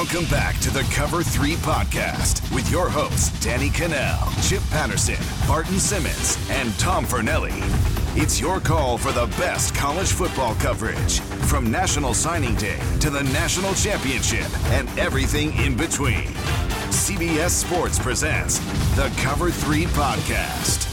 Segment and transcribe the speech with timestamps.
[0.00, 5.78] Welcome back to the Cover 3 podcast with your hosts, Danny Kanell, Chip Patterson, Barton
[5.78, 7.52] Simmons, and Tom Fornelli.
[8.16, 13.24] It's your call for the best college football coverage from National Signing Day to the
[13.24, 16.28] National Championship and everything in between.
[16.88, 18.58] CBS Sports presents
[18.96, 20.88] the Cover 3 podcast.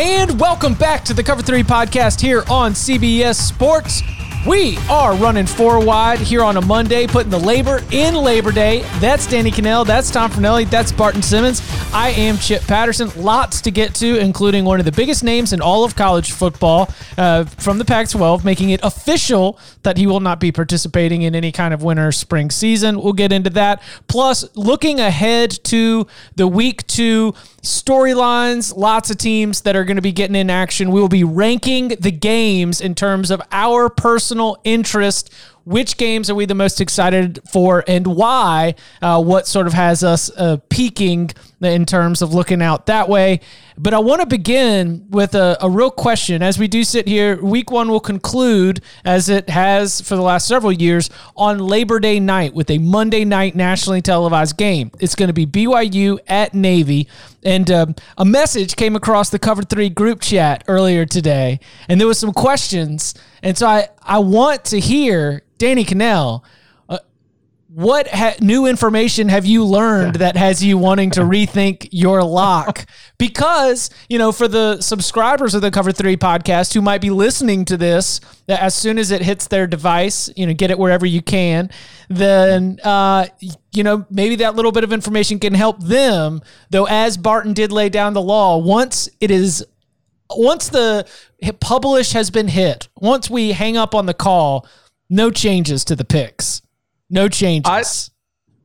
[0.00, 4.02] And welcome back to the Cover 3 podcast here on CBS Sports.
[4.48, 8.80] We are running four wide here on a Monday, putting the labor in Labor Day.
[8.98, 9.86] That's Danny Kanell.
[9.86, 10.70] That's Tom Fornelli.
[10.70, 11.60] That's Barton Simmons.
[11.92, 13.10] I am Chip Patterson.
[13.22, 16.88] Lots to get to, including one of the biggest names in all of college football
[17.18, 21.34] uh, from the Pac 12, making it official that he will not be participating in
[21.34, 23.02] any kind of winter spring season.
[23.02, 23.82] We'll get into that.
[24.06, 30.02] Plus, looking ahead to the week two storylines, lots of teams that are going to
[30.02, 30.90] be getting in action.
[30.90, 35.32] We will be ranking the games in terms of our personal interest.
[35.68, 38.74] Which games are we the most excited for and why?
[39.02, 41.30] Uh, what sort of has us uh, peaking
[41.60, 43.40] in terms of looking out that way?
[43.76, 46.42] But I want to begin with a, a real question.
[46.42, 50.48] As we do sit here, week one will conclude, as it has for the last
[50.48, 54.90] several years, on Labor Day night with a Monday night nationally televised game.
[55.00, 57.08] It's going to be BYU at Navy.
[57.44, 62.08] And um, a message came across the Cover 3 group chat earlier today, and there
[62.08, 63.14] was some questions.
[63.42, 66.44] And so I, I want to hear Danny Kanell
[67.68, 72.84] what ha- new information have you learned that has you wanting to rethink your lock?
[73.18, 77.64] Because, you know, for the subscribers of the Cover 3 podcast who might be listening
[77.64, 81.04] to this that as soon as it hits their device, you know, get it wherever
[81.04, 81.68] you can,
[82.08, 83.26] then, uh,
[83.72, 86.40] you know, maybe that little bit of information can help them.
[86.70, 89.66] Though, as Barton did lay down the law, once it is
[90.30, 91.06] once the
[91.60, 94.66] publish has been hit, once we hang up on the call,
[95.10, 96.62] no changes to the picks.
[97.10, 98.10] No changes.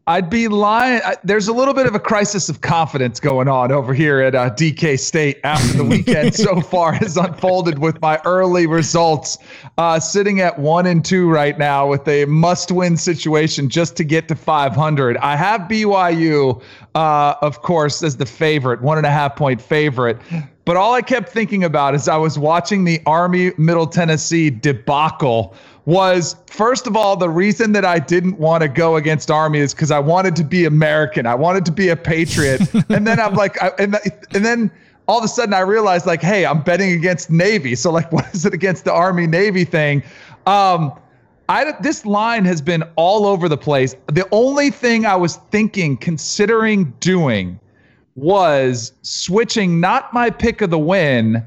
[0.06, 1.01] I, would be lying.
[1.06, 4.35] I, there's a little bit of a crisis of confidence going on over here at
[4.35, 9.38] uh, DK State after the weekend so far has unfolded with my early results,
[9.78, 14.28] uh, sitting at one and two right now with a must-win situation just to get
[14.28, 15.16] to 500.
[15.18, 16.62] I have BYU,
[16.95, 20.18] uh, of course, as the favorite, one and a half point favorite.
[20.66, 25.56] But all I kept thinking about as I was watching the Army Middle Tennessee debacle
[25.85, 29.74] was first of all the reason that I didn't want to go against Army is
[29.74, 31.25] because I wanted to be American.
[31.25, 33.97] I wanted to be a patriot, and then I'm like, I, and
[34.34, 34.72] and then
[35.07, 37.75] all of a sudden I realized like, hey, I'm betting against Navy.
[37.75, 40.03] So like, what is it against the Army Navy thing?
[40.45, 40.94] Um,
[41.50, 43.95] I this line has been all over the place.
[44.07, 47.59] The only thing I was thinking, considering doing,
[48.16, 51.46] was switching not my pick of the win,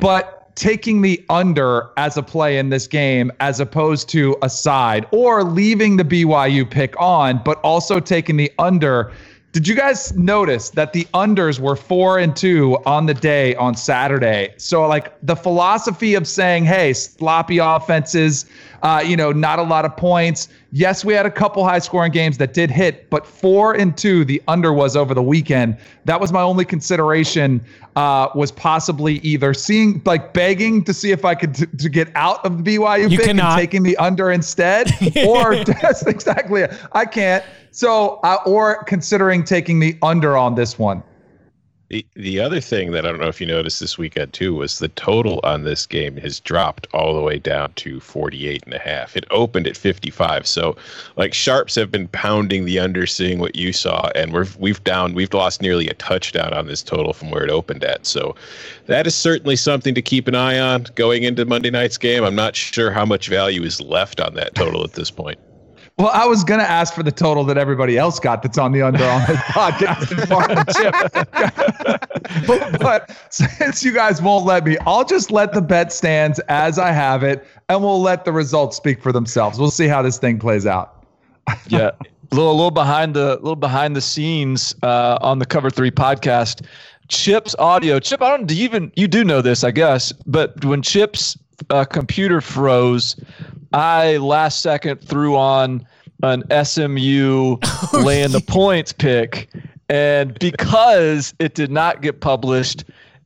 [0.00, 5.06] but taking the under as a play in this game as opposed to a side
[5.12, 9.12] or leaving the BYU pick on, but also taking the under.
[9.52, 13.74] Did you guys notice that the unders were four and two on the day on
[13.74, 14.52] Saturday?
[14.58, 18.46] So, like the philosophy of saying, hey, sloppy offenses,
[18.82, 20.48] uh, you know, not a lot of points.
[20.72, 24.24] Yes, we had a couple high scoring games that did hit, but four and two,
[24.24, 25.76] the under was over the weekend.
[26.04, 27.64] That was my only consideration.
[27.96, 32.08] Uh, was possibly either seeing like begging to see if I could t- to get
[32.14, 33.52] out of the BYU you pick cannot.
[33.52, 34.90] and taking the under instead,
[35.26, 36.74] or that's exactly it.
[36.92, 37.42] I can't.
[37.70, 41.02] So, uh, or considering taking the under on this one.
[41.88, 44.80] The, the other thing that I don't know if you noticed this weekend too was
[44.80, 48.78] the total on this game has dropped all the way down to 48 and a
[48.78, 49.16] half.
[49.16, 50.48] It opened at 55.
[50.48, 50.76] So
[51.14, 55.14] like sharps have been pounding the under seeing what you saw and we're we've down
[55.14, 58.04] we've lost nearly a touchdown on this total from where it opened at.
[58.04, 58.34] So
[58.86, 62.24] that is certainly something to keep an eye on going into Monday night's game.
[62.24, 65.38] I'm not sure how much value is left on that total at this point.
[65.98, 68.72] Well, I was going to ask for the total that everybody else got that's on
[68.72, 70.06] the under on this podcast
[72.46, 76.78] but, but since you guys won't let me, I'll just let the bet stands as
[76.78, 79.58] I have it, and we'll let the results speak for themselves.
[79.58, 81.04] We'll see how this thing plays out.
[81.68, 81.92] yeah,
[82.32, 85.90] a little, a little behind the little behind the scenes uh, on the Cover Three
[85.90, 86.66] podcast.
[87.08, 88.00] Chip's audio.
[88.00, 91.38] Chip, I don't do you even you do know this, I guess, but when Chip's
[91.70, 93.16] uh, computer froze,
[93.76, 95.86] I last second threw on
[96.22, 97.58] an SMU
[97.92, 99.50] laying the points pick,
[99.90, 102.84] and because it did not get published,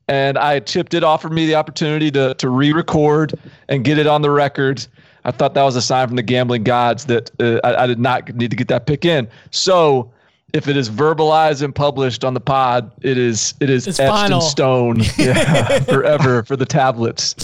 [0.08, 3.38] and I Chip it offered me the opportunity to to re-record
[3.68, 4.84] and get it on the record.
[5.24, 8.00] I thought that was a sign from the gambling gods that uh, I, I did
[8.00, 9.28] not need to get that pick in.
[9.52, 10.10] So
[10.52, 14.10] if it is verbalized and published on the pod, it is it is It's etched
[14.10, 14.40] final.
[14.40, 17.34] in stone yeah, forever for the tablets.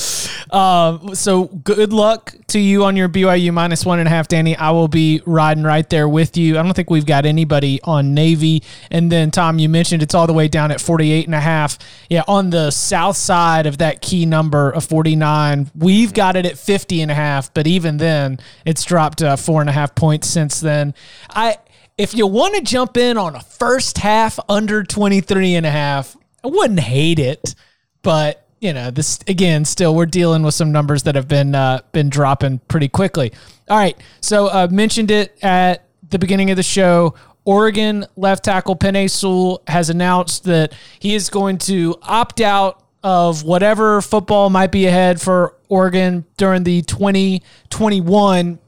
[0.50, 4.56] Um, so good luck to you on your BYU minus one and a half, Danny.
[4.56, 6.58] I will be riding right there with you.
[6.58, 8.62] I don't think we've got anybody on Navy.
[8.90, 11.78] And then Tom, you mentioned it's all the way down at 48 and a half.
[12.08, 16.58] Yeah, on the south side of that key number of 49, we've got it at
[16.58, 20.28] 50 and a half, but even then it's dropped uh, four and a half points
[20.28, 20.94] since then.
[21.30, 21.56] I,
[21.98, 26.16] if you want to jump in on a first half under 23 and a half,
[26.44, 27.54] I wouldn't hate it,
[28.02, 31.80] but you know, this again, still we're dealing with some numbers that have been uh,
[31.92, 33.32] been dropping pretty quickly.
[33.68, 37.14] All right, so uh, mentioned it at the beginning of the show.
[37.44, 43.44] Oregon left tackle Penei Sewell has announced that he is going to opt out of
[43.44, 48.58] whatever football might be ahead for Oregon during the 2021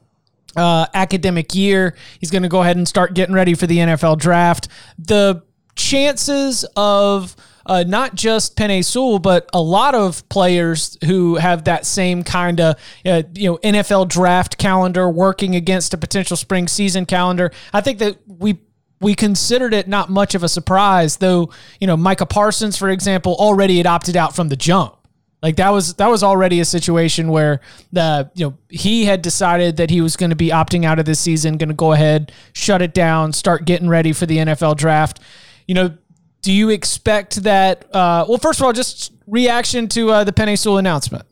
[0.55, 1.95] uh, academic year.
[2.21, 4.69] He's going to go ahead and start getting ready for the NFL draft.
[4.97, 5.43] The
[5.75, 7.35] chances of
[7.69, 12.59] uh, not just Penei Sewell, but a lot of players who have that same kind
[12.59, 12.75] of
[13.05, 17.51] uh, you know NFL draft calendar working against a potential spring season calendar.
[17.71, 18.57] I think that we
[18.99, 21.51] we considered it not much of a surprise, though.
[21.79, 24.95] You know, Micah Parsons, for example, already had opted out from the jump.
[25.43, 27.61] Like that was that was already a situation where
[27.91, 31.05] the you know he had decided that he was going to be opting out of
[31.05, 34.75] this season, going to go ahead, shut it down, start getting ready for the NFL
[34.75, 35.19] draft.
[35.67, 35.97] You know,
[36.41, 37.85] do you expect that?
[37.93, 41.25] Uh, well, first of all, just reaction to uh, the Penei Sewell announcement.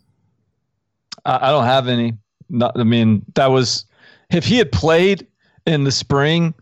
[1.25, 2.13] I, I don't have any.
[2.49, 3.85] Not, I mean, that was
[4.29, 5.27] if he had played
[5.65, 6.53] in the spring.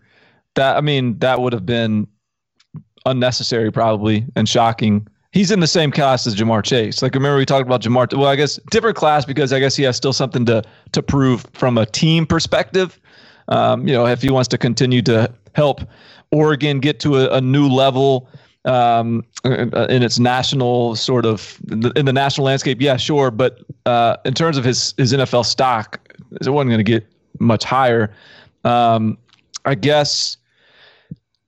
[0.55, 2.07] That I mean, that would have been
[3.05, 5.07] unnecessary, probably, and shocking.
[5.31, 7.01] He's in the same class as Ja'Marr Chase.
[7.01, 8.17] Like remember we talked about Ja'Marr.
[8.17, 10.63] Well, I guess different class because I guess he has still something to
[10.93, 12.99] to prove from a team perspective.
[13.49, 15.81] Um, you know, if he wants to continue to help
[16.35, 18.29] Oregon get to a, a new level
[18.65, 23.31] um, in its national sort of in the national landscape, yeah, sure.
[23.31, 25.99] But uh, in terms of his his NFL stock,
[26.41, 27.05] it wasn't going to get
[27.39, 28.13] much higher.
[28.63, 29.17] Um,
[29.65, 30.37] I guess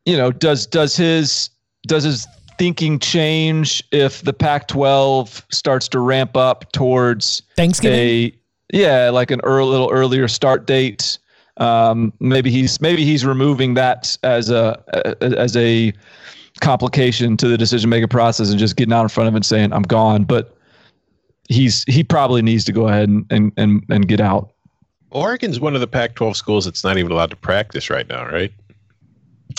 [0.05, 1.49] you know does does his
[1.87, 7.99] does his thinking change if the Pac-12 starts to ramp up towards Thanksgiving.
[7.99, 8.33] a
[8.73, 11.17] yeah like an early, little earlier start date?
[11.57, 14.81] Um, maybe he's maybe he's removing that as a
[15.21, 15.93] as a
[16.61, 19.45] complication to the decision making process and just getting out in front of it and
[19.45, 20.23] saying I'm gone.
[20.23, 20.55] But
[21.49, 24.51] he's he probably needs to go ahead and and and, and get out.
[25.11, 28.51] Oregon's one of the Pac-12 schools that's not even allowed to practice right now, right?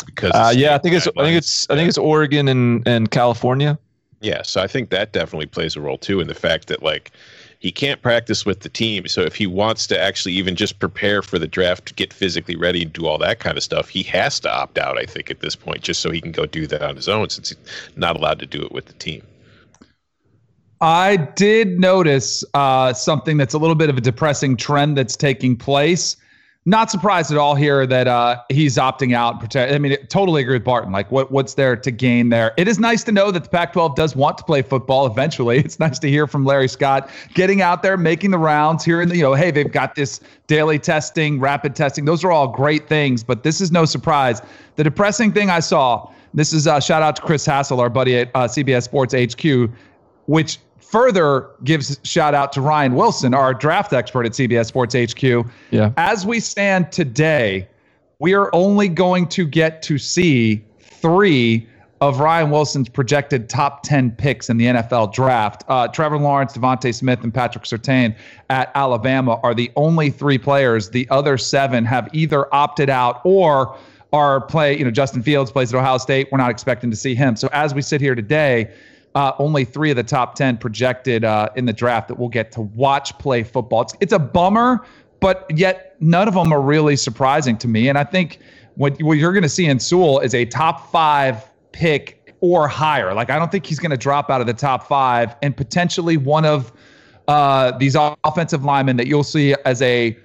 [0.04, 3.10] Because Uh, yeah, I think it's I think it's I think it's Oregon and and
[3.10, 3.78] California.
[4.20, 7.12] Yeah, so I think that definitely plays a role too in the fact that like
[7.58, 9.08] he can't practice with the team.
[9.08, 12.82] So if he wants to actually even just prepare for the draft, get physically ready
[12.82, 14.98] and do all that kind of stuff, he has to opt out.
[14.98, 17.28] I think at this point, just so he can go do that on his own,
[17.30, 17.58] since he's
[17.96, 19.22] not allowed to do it with the team.
[20.80, 25.56] I did notice uh, something that's a little bit of a depressing trend that's taking
[25.56, 26.16] place.
[26.66, 29.56] Not surprised at all here that uh, he's opting out.
[29.56, 30.92] I mean, totally agree with Barton.
[30.92, 32.52] Like, what what's there to gain there?
[32.58, 35.58] It is nice to know that the Pac-12 does want to play football eventually.
[35.68, 39.16] It's nice to hear from Larry Scott getting out there, making the rounds, hearing the
[39.16, 42.04] you know, hey, they've got this daily testing, rapid testing.
[42.04, 44.42] Those are all great things, but this is no surprise.
[44.76, 46.10] The depressing thing I saw.
[46.34, 49.70] This is a shout out to Chris Hassel, our buddy at uh, CBS Sports HQ,
[50.26, 55.50] which further gives shout out to Ryan Wilson, our draft expert at CBS Sports HQ.
[55.70, 55.92] Yeah.
[55.96, 57.68] As we stand today,
[58.18, 61.68] we are only going to get to see three
[62.00, 65.64] of Ryan Wilson's projected top 10 picks in the NFL draft.
[65.68, 68.14] Uh, Trevor Lawrence, DeVonta Smith, and Patrick Surtain
[68.50, 70.90] at Alabama are the only three players.
[70.90, 73.76] The other seven have either opted out or
[74.12, 76.28] are play, you know, Justin Fields plays at Ohio State.
[76.30, 77.36] We're not expecting to see him.
[77.36, 78.70] So as we sit here today,
[79.18, 82.52] uh, only three of the top 10 projected uh, in the draft that we'll get
[82.52, 83.82] to watch play football.
[83.82, 84.86] It's, it's a bummer,
[85.18, 87.88] but yet none of them are really surprising to me.
[87.88, 88.38] And I think
[88.76, 93.12] what, what you're going to see in Sewell is a top five pick or higher.
[93.12, 96.16] Like, I don't think he's going to drop out of the top five and potentially
[96.16, 96.72] one of
[97.26, 100.16] uh, these offensive linemen that you'll see as a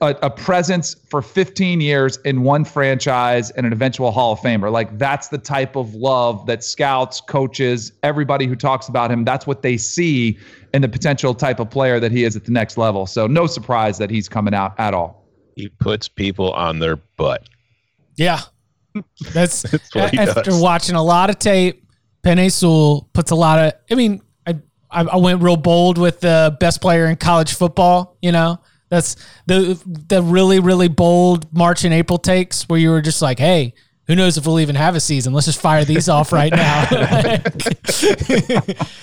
[0.00, 4.70] a, a, presence for 15 years in one franchise and an eventual Hall of Famer.
[4.70, 9.46] Like that's the type of love that scouts, coaches, everybody who talks about him, that's
[9.46, 10.38] what they see
[10.72, 13.06] in the potential type of player that he is at the next level.
[13.06, 15.24] So no surprise that he's coming out at all.
[15.56, 17.48] He puts people on their butt.
[18.16, 18.40] Yeah.
[19.32, 20.60] That's, that's after does.
[20.60, 21.82] watching a lot of tape.
[22.22, 23.72] Penei Sewell puts a lot of.
[23.90, 24.58] I mean, I
[24.90, 28.16] I went real bold with the best player in college football.
[28.22, 33.02] You know, that's the the really really bold March and April takes where you were
[33.02, 33.74] just like, hey,
[34.06, 35.32] who knows if we'll even have a season?
[35.32, 36.84] Let's just fire these off right now.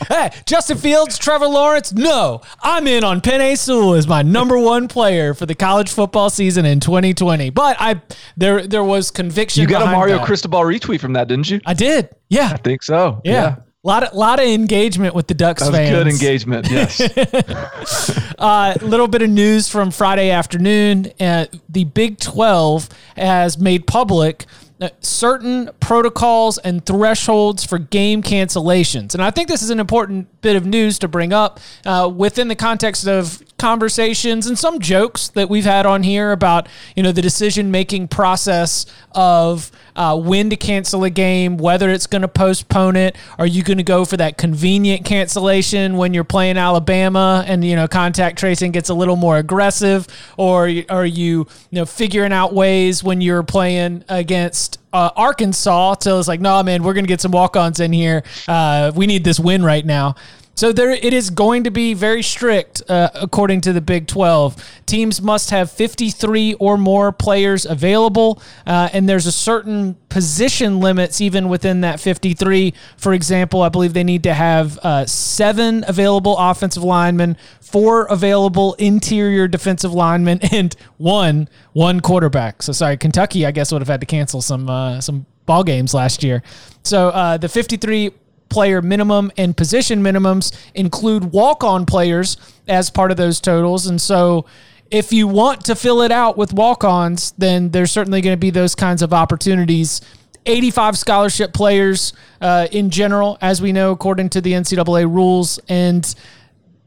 [0.08, 1.92] hey, Justin Fields, Trevor Lawrence.
[1.92, 6.30] No, I'm in on Penei Sewell as my number one player for the college football
[6.30, 7.50] season in 2020.
[7.50, 8.00] But I
[8.38, 9.62] there there was conviction.
[9.62, 10.28] You got a Mario that.
[10.28, 11.60] Cristobal retweet from that, didn't you?
[11.66, 12.10] I did.
[12.30, 13.22] Yeah, I think so.
[13.24, 13.34] yeah.
[13.34, 13.56] yeah.
[13.84, 15.90] A lot of, lot of engagement with the Ducks that fans.
[15.90, 17.00] Good engagement, yes.
[17.00, 21.12] A uh, little bit of news from Friday afternoon.
[21.20, 24.46] Uh, the Big 12 has made public
[24.80, 29.16] uh, certain protocols and thresholds for game cancellations.
[29.16, 32.50] And I think this is an important bit of news to bring up uh, within
[32.50, 37.12] the context of conversations and some jokes that we've had on here about you know
[37.12, 42.28] the decision making process of uh, when to cancel a game, whether it's going to
[42.28, 43.16] postpone it.
[43.38, 47.76] Are you going to go for that convenient cancellation when you're playing Alabama and you
[47.76, 52.54] know contact tracing gets a little more aggressive, or are you you know figuring out
[52.54, 57.10] ways when you're playing against uh, Arkansas till it's like, no, man, we're going to
[57.10, 58.24] get some walk-ons in here.
[58.48, 60.16] Uh, we need this win right now.
[60.56, 64.82] So there, it is going to be very strict, uh, according to the Big 12.
[64.86, 71.22] Teams must have 53 or more players available, uh, and there's a certain position limits
[71.22, 72.74] even within that 53.
[72.98, 78.74] For example, I believe they need to have uh, seven available offensive linemen, four available
[78.76, 82.62] interior defensive linemen, and one one quarterback.
[82.62, 85.94] So sorry, Kentucky, I guess would have had to cancel some uh, some ball games
[85.94, 86.44] last year.
[86.84, 88.12] So uh, the 53
[88.52, 93.88] player minimum and position minimums include walk on players as part of those totals.
[93.88, 94.46] And so
[94.92, 98.40] if you want to fill it out with walk ons, then there's certainly going to
[98.40, 100.02] be those kinds of opportunities.
[100.46, 105.60] 85 scholarship players uh, in general, as we know, according to the NCAA rules.
[105.70, 106.14] And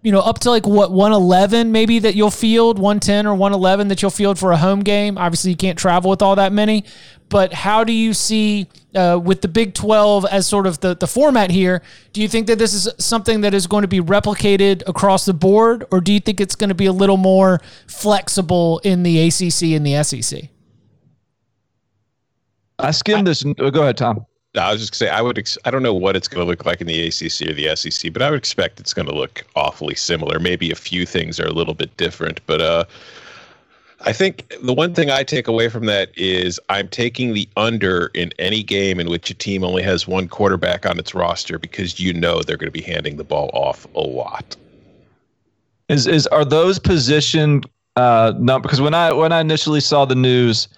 [0.04, 4.02] you know, up to like what 111 maybe that you'll field, 110 or 111 that
[4.02, 5.16] you'll field for a home game.
[5.16, 6.85] Obviously, you can't travel with all that many,
[7.28, 11.07] but how do you see uh, with the Big 12 as sort of the, the
[11.07, 11.83] format here?
[12.12, 15.35] Do you think that this is something that is going to be replicated across the
[15.35, 19.26] board, or do you think it's going to be a little more flexible in the
[19.26, 20.50] ACC and the SEC?
[22.78, 23.45] I skimmed this.
[23.59, 24.26] Oh, go ahead, Tom.
[24.57, 25.38] I was just gonna say I would.
[25.38, 27.75] Ex- I don't know what it's going to look like in the ACC or the
[27.75, 30.38] SEC, but I would expect it's going to look awfully similar.
[30.38, 32.85] Maybe a few things are a little bit different, but uh,
[34.06, 38.11] I think the one thing I take away from that is I'm taking the under
[38.14, 41.99] in any game in which a team only has one quarterback on its roster because
[41.99, 44.56] you know they're going to be handing the ball off a lot.
[45.88, 47.62] Is is are those position
[47.96, 50.68] uh not because when I when I initially saw the news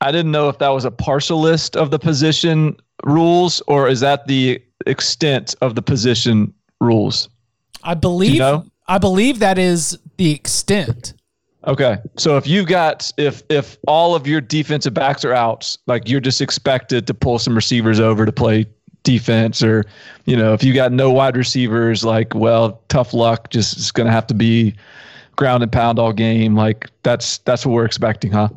[0.00, 4.00] I didn't know if that was a partial list of the position rules or is
[4.00, 7.28] that the extent of the position rules?
[7.84, 8.66] I believe you know?
[8.86, 11.14] I believe that is the extent.
[11.66, 11.96] Okay.
[12.16, 16.20] So if you've got if if all of your defensive backs are out, like you're
[16.20, 18.66] just expected to pull some receivers over to play
[19.02, 19.84] defense or
[20.24, 24.06] you know, if you got no wide receivers like well, tough luck, just it's going
[24.06, 24.74] to have to be
[25.36, 26.54] ground and pound all game.
[26.54, 28.48] Like that's that's what we're expecting, huh?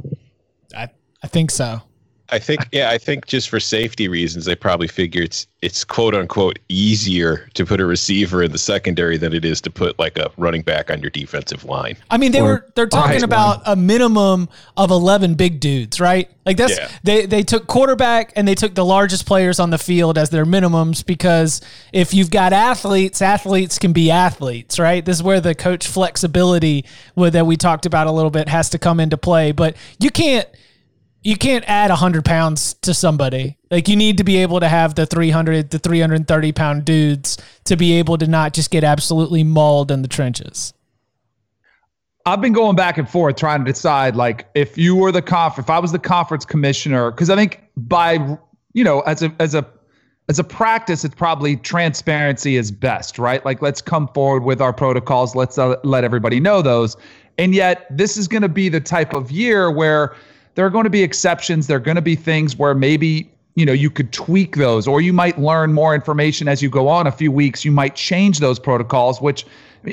[0.76, 0.90] I
[1.24, 1.82] I think so.
[2.30, 6.14] I think yeah, I think just for safety reasons, they probably figure it's it's quote
[6.14, 10.18] unquote easier to put a receiver in the secondary than it is to put like
[10.18, 11.96] a running back on your defensive line.
[12.10, 13.74] I mean, they or, were they're talking about line.
[13.74, 16.30] a minimum of eleven big dudes, right?
[16.46, 16.90] Like that's yeah.
[17.04, 20.46] they they took quarterback and they took the largest players on the field as their
[20.46, 21.62] minimums because
[21.94, 25.04] if you've got athletes, athletes can be athletes, right?
[25.04, 26.84] This is where the coach flexibility
[27.16, 30.48] that we talked about a little bit has to come into play, but you can't
[31.28, 33.58] you can't add 100 pounds to somebody.
[33.70, 37.76] Like you need to be able to have the 300 to 330 pound dudes to
[37.76, 40.74] be able to not just get absolutely mauled in the trenches.
[42.26, 45.60] I've been going back and forth trying to decide like if you were the conf
[45.60, 48.38] if I was the conference commissioner cuz I think by
[48.72, 49.68] you know as a as a
[50.30, 53.44] as a practice it's probably transparency is best, right?
[53.44, 56.96] Like let's come forward with our protocols, let's uh, let everybody know those.
[57.38, 60.16] And yet this is going to be the type of year where
[60.58, 61.68] there are going to be exceptions.
[61.68, 65.02] There are going to be things where maybe you know you could tweak those or
[65.02, 67.06] you might learn more information as you go on.
[67.06, 69.46] A few weeks you might change those protocols which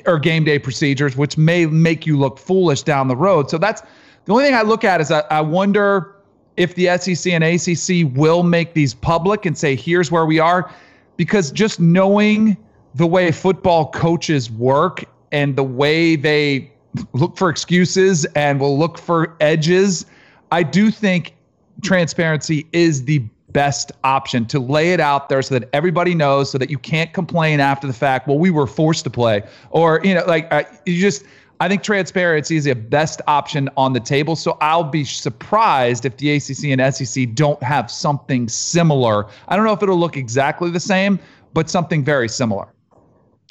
[0.07, 3.51] or game day procedures which may make you look foolish down the road.
[3.51, 3.83] So that's
[4.25, 6.17] the only thing i look at is i, I wonder
[6.57, 10.73] if the sec and acc will make these public and say here's where we are.
[11.19, 12.57] Because just knowing
[12.95, 16.73] the way football coaches work and the way they
[17.13, 20.07] look for excuses and will look for edges
[20.55, 21.35] i do think
[21.83, 23.19] transparency is the
[23.55, 27.13] best option to lay it out there so that everybody knows so that you can't
[27.13, 29.43] complain after the fact well we were forced to play.
[29.71, 31.25] Or you know like uh, you just
[31.61, 34.37] i think transparency is the best option on the table.
[34.37, 39.27] So i'll be surprised if the acc and sec don't have something similar.
[39.49, 41.19] I don't know if it'll look exactly the same
[41.55, 42.67] but something very similar.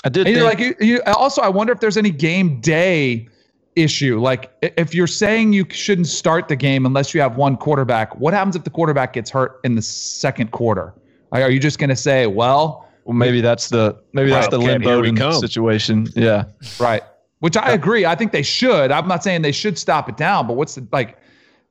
[0.03, 3.29] I did and think, like you, you, also i wonder if there's any game day
[3.75, 4.19] issue.
[4.19, 8.33] Like if you're saying you shouldn't start the game unless you have one quarterback, what
[8.33, 10.93] happens if the quarterback gets hurt in the second quarter?
[11.31, 14.57] Like, are you just going to say, well, well, maybe that's the maybe that's the
[14.57, 16.07] Lynn Bowden situation.
[16.15, 16.45] Yeah,
[16.79, 17.03] right.
[17.39, 18.05] Which I agree.
[18.05, 18.91] I think they should.
[18.91, 21.17] I'm not saying they should stop it down, but what's the like?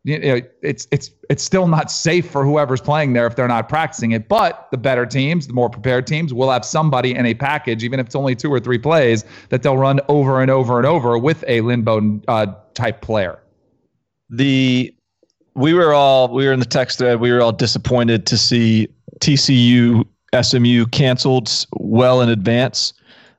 [0.05, 3.69] You know, it's it's it's still not safe for whoever's playing there if they're not
[3.69, 4.29] practicing it.
[4.29, 8.01] But the better teams, the more prepared teams, will have somebody in a package, even
[8.01, 11.17] if it's only two or three plays, that they'll run over and over and over
[11.19, 13.39] with a Lynn uh, type player.
[14.29, 14.93] The
[15.55, 17.21] we were all we were in the text thread.
[17.21, 18.89] We were all disappointed to see
[19.21, 20.05] TCU
[20.41, 22.93] SMU canceled well in advance.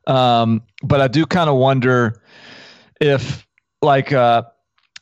[0.07, 2.21] Um, but I do kind of wonder
[3.01, 3.45] if
[3.81, 4.13] like.
[4.13, 4.43] Uh,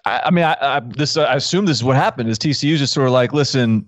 [0.05, 2.29] I, I mean, I, I this I assume this is what happened.
[2.29, 3.88] Is TCU just sort of like, listen,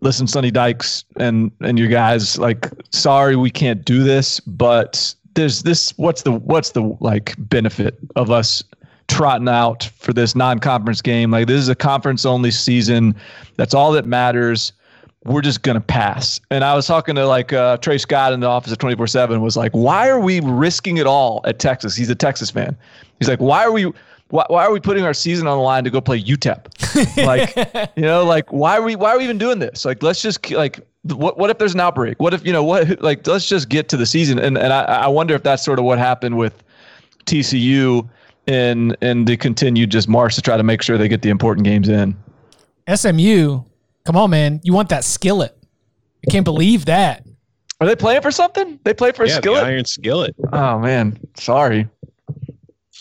[0.00, 5.62] listen, Sonny Dykes and and you guys, like, sorry, we can't do this, but there's
[5.62, 5.96] this.
[5.96, 8.62] What's the what's the like benefit of us
[9.08, 11.30] trotting out for this non-conference game?
[11.30, 13.14] Like, this is a conference-only season.
[13.56, 14.72] That's all that matters
[15.26, 16.40] we're just gonna pass.
[16.50, 19.40] And I was talking to like uh, Trey Scott in the office of 24 seven
[19.40, 21.96] was like, why are we risking it all at Texas?
[21.96, 22.76] He's a Texas fan.
[23.18, 23.92] He's like, why are we
[24.28, 26.66] why, why are we putting our season on the line to go play UTEP?
[27.26, 29.84] like, you know, like why are we why are we even doing this?
[29.84, 32.20] Like, let's just like what what if there's an outbreak?
[32.20, 34.38] What if you know what like let's just get to the season.
[34.38, 36.62] And and I, I wonder if that's sort of what happened with
[37.26, 38.08] TCU
[38.46, 41.64] in in the continued just march to try to make sure they get the important
[41.64, 42.16] games in.
[42.92, 43.62] SMU,
[44.04, 45.56] come on, man, you want that skillet?
[46.26, 47.24] I can't believe that.
[47.80, 48.80] Are they playing for something?
[48.84, 49.64] They play for a yeah, skillet.
[49.64, 50.34] iron skillet.
[50.52, 51.88] Oh man, sorry.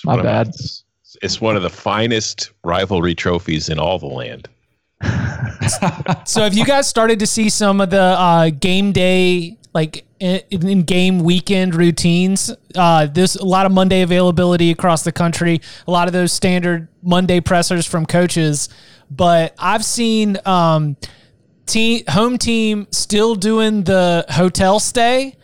[0.03, 0.49] My bad.
[0.49, 0.84] It's
[1.41, 4.47] one of the finest rivalry trophies in all the land.
[6.25, 10.41] so have you guys started to see some of the uh, game day like in,
[10.49, 15.91] in, game weekend routines uh, there's a lot of monday availability across the country a
[15.91, 18.69] lot of those standard monday pressers from coaches
[19.11, 20.95] but i've seen um,
[21.65, 25.35] team home team still doing the hotel stay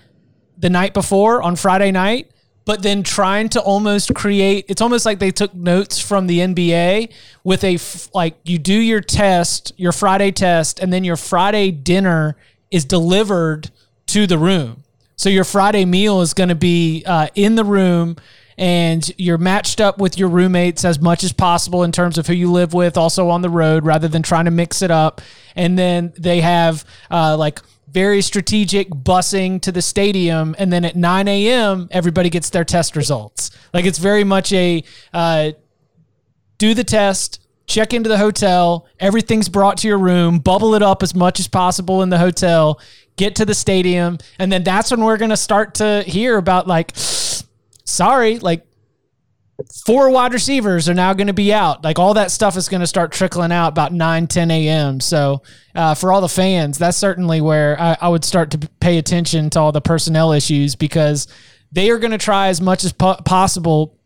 [0.57, 2.31] the night before on friday night
[2.71, 7.11] but then trying to almost create it's almost like they took notes from the NBA
[7.43, 7.77] with a
[8.13, 12.37] like you do your test, your Friday test and then your Friday dinner
[12.71, 13.69] is delivered
[14.05, 14.85] to the room.
[15.17, 18.15] So your Friday meal is going to be uh, in the room
[18.57, 22.33] and you're matched up with your roommates as much as possible in terms of who
[22.33, 25.19] you live with also on the road rather than trying to mix it up
[25.57, 27.59] and then they have uh, like
[27.91, 31.87] very strategic busing to the stadium, and then at 9 a.m.
[31.91, 33.51] everybody gets their test results.
[33.73, 35.51] Like it's very much a uh,
[36.57, 41.03] do the test, check into the hotel, everything's brought to your room, bubble it up
[41.03, 42.79] as much as possible in the hotel,
[43.17, 46.91] get to the stadium, and then that's when we're gonna start to hear about like,
[47.83, 48.65] sorry, like
[49.85, 51.83] four wide receivers are now going to be out.
[51.83, 54.99] Like all that stuff is going to start trickling out about 9, 10 a.m.
[54.99, 55.41] So
[55.75, 59.49] uh, for all the fans, that's certainly where I, I, would start to pay attention
[59.51, 61.27] to all the personnel issues because
[61.71, 63.97] they are going to try as much as po- possible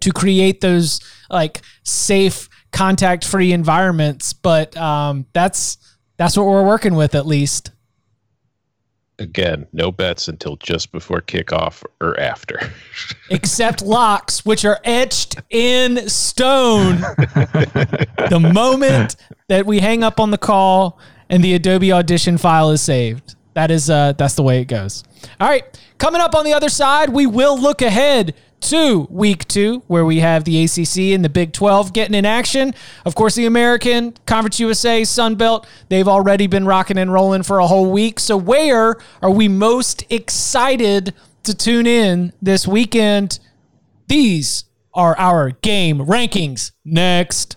[0.00, 4.32] to create those like safe contact free environments.
[4.32, 5.78] But um, that's
[6.16, 7.70] that's what we're working with at least.
[9.18, 12.60] Again, no bets until just before kickoff or after.
[13.30, 16.98] Except locks, which are etched in stone.
[16.98, 19.16] the moment
[19.48, 20.98] that we hang up on the call
[21.30, 23.36] and the Adobe Audition file is saved.
[23.54, 25.02] That is uh that's the way it goes.
[25.40, 25.64] All right,
[25.96, 30.20] coming up on the other side, we will look ahead to week two, where we
[30.20, 32.74] have the ACC and the Big 12 getting in action.
[33.04, 37.58] Of course, the American, Conference USA, Sun Belt, they've already been rocking and rolling for
[37.58, 38.18] a whole week.
[38.20, 41.14] So, where are we most excited
[41.44, 43.38] to tune in this weekend?
[44.08, 44.64] These
[44.94, 46.72] are our game rankings.
[46.84, 47.56] Next.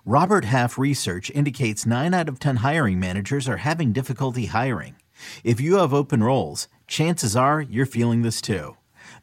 [0.04, 4.96] Robert Half research indicates 9 out of 10 hiring managers are having difficulty hiring.
[5.44, 8.76] If you have open roles, chances are you're feeling this too.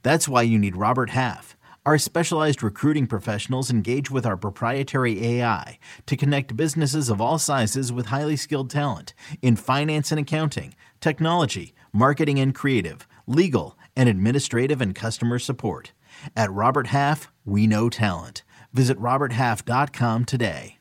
[0.03, 1.56] That's why you need Robert Half.
[1.87, 7.93] Our specialized recruiting professionals engage with our proprietary AI to connect businesses of all sizes
[7.93, 14.81] with highly skilled talent in finance and accounting, technology, marketing and creative, legal, and administrative
[14.81, 15.93] and customer support.
[16.35, 18.43] At Robert Half, we know talent.
[18.73, 20.79] Visit RobertHalf.com today.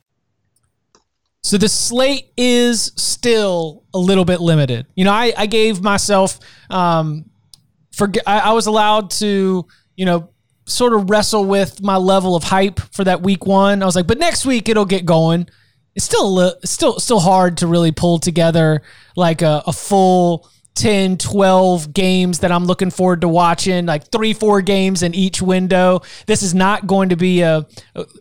[1.44, 4.86] So the slate is still a little bit limited.
[4.96, 7.30] You know, I, I gave myself um
[7.92, 10.30] for I, I was allowed to, you know,
[10.66, 13.82] sort of wrestle with my level of hype for that week one.
[13.82, 15.48] I was like, but next week it'll get going.
[15.94, 18.82] It's still still still hard to really pull together
[19.16, 24.34] like a, a full 10, 12 games that I'm looking forward to watching, like three,
[24.34, 26.02] four games in each window.
[26.26, 27.66] This is not going to be a,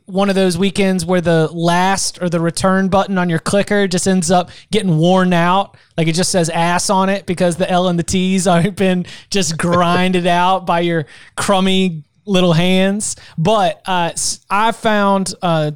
[0.06, 4.08] one of those weekends where the last or the return button on your clicker just
[4.08, 5.76] ends up getting worn out.
[5.98, 9.06] Like it just says ass on it because the L and the T's are been
[9.30, 11.06] just grinded out by your
[11.36, 13.16] crummy little hands.
[13.38, 14.12] But uh,
[14.50, 15.72] I found uh,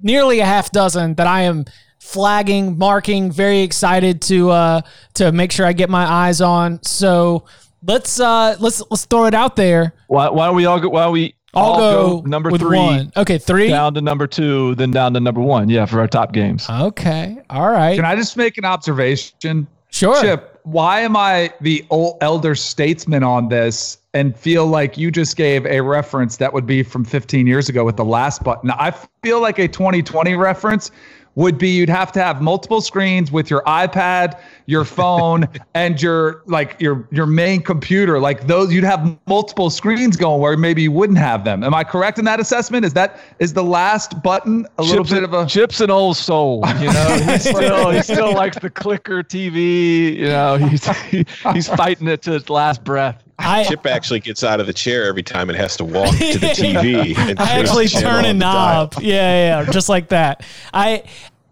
[0.00, 1.64] nearly a half dozen that I am
[1.98, 4.80] flagging, marking, very excited to uh,
[5.14, 6.82] to make sure I get my eyes on.
[6.82, 7.44] So
[7.82, 9.94] let's uh, let's let's throw it out there.
[10.06, 10.88] Why, why don't we all go?
[10.88, 13.12] Why don't we I'll all go, go, number with three, one.
[13.16, 13.68] Okay, three.
[13.68, 15.68] down to number two, then down to number one.
[15.68, 16.68] Yeah, for our top games.
[16.68, 17.96] Okay, all right.
[17.96, 19.66] Can I just make an observation?
[19.90, 20.20] sure.
[20.20, 25.34] Chip, why am I the old elder statesman on this and feel like you just
[25.36, 28.70] gave a reference that would be from 15 years ago with the last button?
[28.72, 30.90] I feel like a 2020 reference
[31.38, 36.42] would be you'd have to have multiple screens with your iPad, your phone, and your
[36.46, 38.18] like your your main computer.
[38.18, 41.62] Like those, you'd have multiple screens going where maybe you wouldn't have them.
[41.62, 42.84] Am I correct in that assessment?
[42.84, 46.16] Is that is the last button a little Chip's bit of a Chip's an old
[46.16, 47.18] soul, you know.
[47.24, 50.16] He still he still likes the clicker TV.
[50.16, 53.22] You know, he's he, he's fighting it to its last breath.
[53.38, 56.38] I, Chip actually gets out of the chair every time it has to walk to
[56.38, 57.16] the TV.
[57.38, 58.90] I actually turn a on the dial.
[58.92, 58.94] knob.
[59.00, 60.44] Yeah, yeah, yeah, just like that.
[60.72, 61.04] I,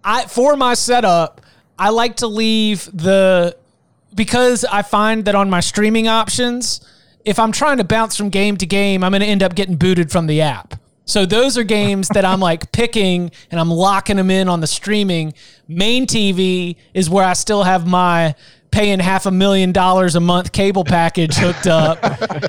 [0.05, 1.41] I for my setup,
[1.79, 3.57] I like to leave the
[4.15, 6.81] because I find that on my streaming options,
[7.25, 9.77] if I'm trying to bounce from game to game, I'm going to end up getting
[9.77, 10.75] booted from the app.
[11.09, 14.67] So those are games that I'm like picking and I'm locking them in on the
[14.67, 15.35] streaming.
[15.69, 18.35] Main TV is where I still have my
[18.77, 21.99] paying half a million dollars a month cable package hooked up.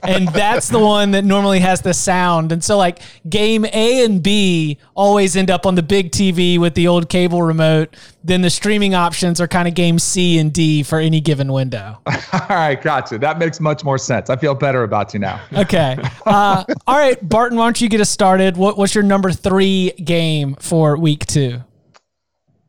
[0.03, 2.51] and that's the one that normally has the sound.
[2.51, 6.75] And so like game A and B always end up on the big TV with
[6.75, 7.95] the old cable remote.
[8.25, 11.97] Then the streaming options are kind of game C and D for any given window.
[12.33, 13.17] All right, gotcha.
[13.17, 14.29] That makes much more sense.
[14.29, 15.39] I feel better about you now.
[15.53, 15.97] Okay.
[16.25, 18.57] Uh, all right, Barton, why don't you get us started?
[18.57, 21.61] What, what's your number three game for week two?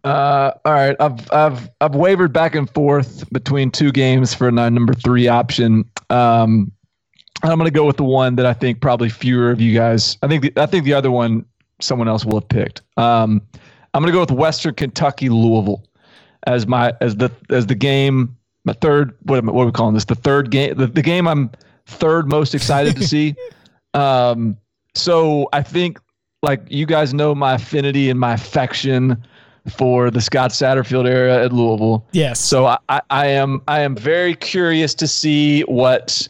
[0.04, 4.68] Uh, all right, I've I've I've wavered back and forth between two games for my
[4.68, 5.84] number three option.
[6.10, 6.72] Um,
[7.42, 10.16] I'm gonna go with the one that I think probably fewer of you guys.
[10.22, 11.44] I think the, I think the other one
[11.80, 12.82] someone else will have picked.
[12.96, 13.42] Um,
[13.94, 15.84] I'm gonna go with Western Kentucky Louisville
[16.46, 19.94] as my as the as the game my third what am what are we calling
[19.94, 21.50] this the third game the, the game I'm
[21.86, 23.34] third most excited to see.
[23.94, 24.58] Um,
[24.94, 25.98] so I think
[26.42, 29.24] like you guys know my affinity and my affection
[29.68, 32.06] for the Scott Satterfield era at Louisville.
[32.12, 32.40] Yes.
[32.40, 36.28] So I, I, I am I am very curious to see what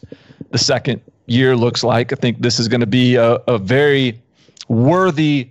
[0.51, 2.13] the second year looks like.
[2.13, 4.21] I think this is going to be a, a very
[4.69, 5.51] worthy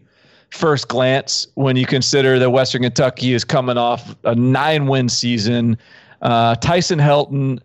[0.49, 5.77] first glance when you consider that Western Kentucky is coming off a nine win season.
[6.21, 7.59] Uh, Tyson Helton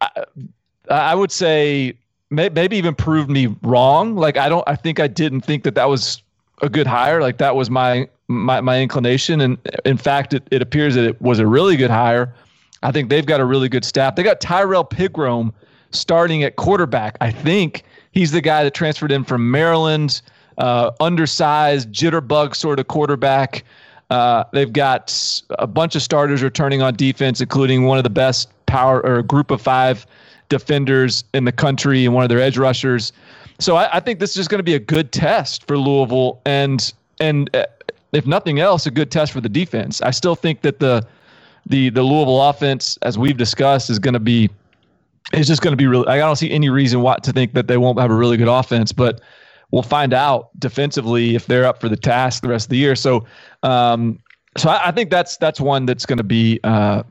[0.00, 0.24] I,
[0.90, 1.98] I would say
[2.30, 4.16] may, maybe even proved me wrong.
[4.16, 6.22] Like I don't, I think I didn't think that that was
[6.62, 7.20] a good hire.
[7.20, 11.20] Like that was my my, my inclination, and in fact, it, it appears that it
[11.22, 12.34] was a really good hire.
[12.82, 14.16] I think they've got a really good staff.
[14.16, 15.52] They got Tyrrell Pigrome
[15.90, 17.16] starting at quarterback.
[17.20, 20.20] I think he's the guy that transferred in from Maryland,
[20.58, 23.64] uh, undersized, jitterbug sort of quarterback.
[24.10, 28.48] Uh, they've got a bunch of starters returning on defense, including one of the best
[28.66, 30.06] power or group of five
[30.48, 33.12] defenders in the country and one of their edge rushers.
[33.58, 36.92] So I, I think this is going to be a good test for Louisville, and
[37.20, 37.66] and uh,
[38.12, 40.02] if nothing else, a good test for the defense.
[40.02, 41.06] I still think that the
[41.66, 44.50] the the Louisville offense, as we've discussed, is going to be
[45.32, 46.06] is just going to be really.
[46.06, 48.48] I don't see any reason why to think that they won't have a really good
[48.48, 49.20] offense, but
[49.70, 52.94] we'll find out defensively if they're up for the task the rest of the year.
[52.94, 53.26] So,
[53.62, 54.18] um,
[54.56, 57.02] so I, I think that's that's one that's going to be uh,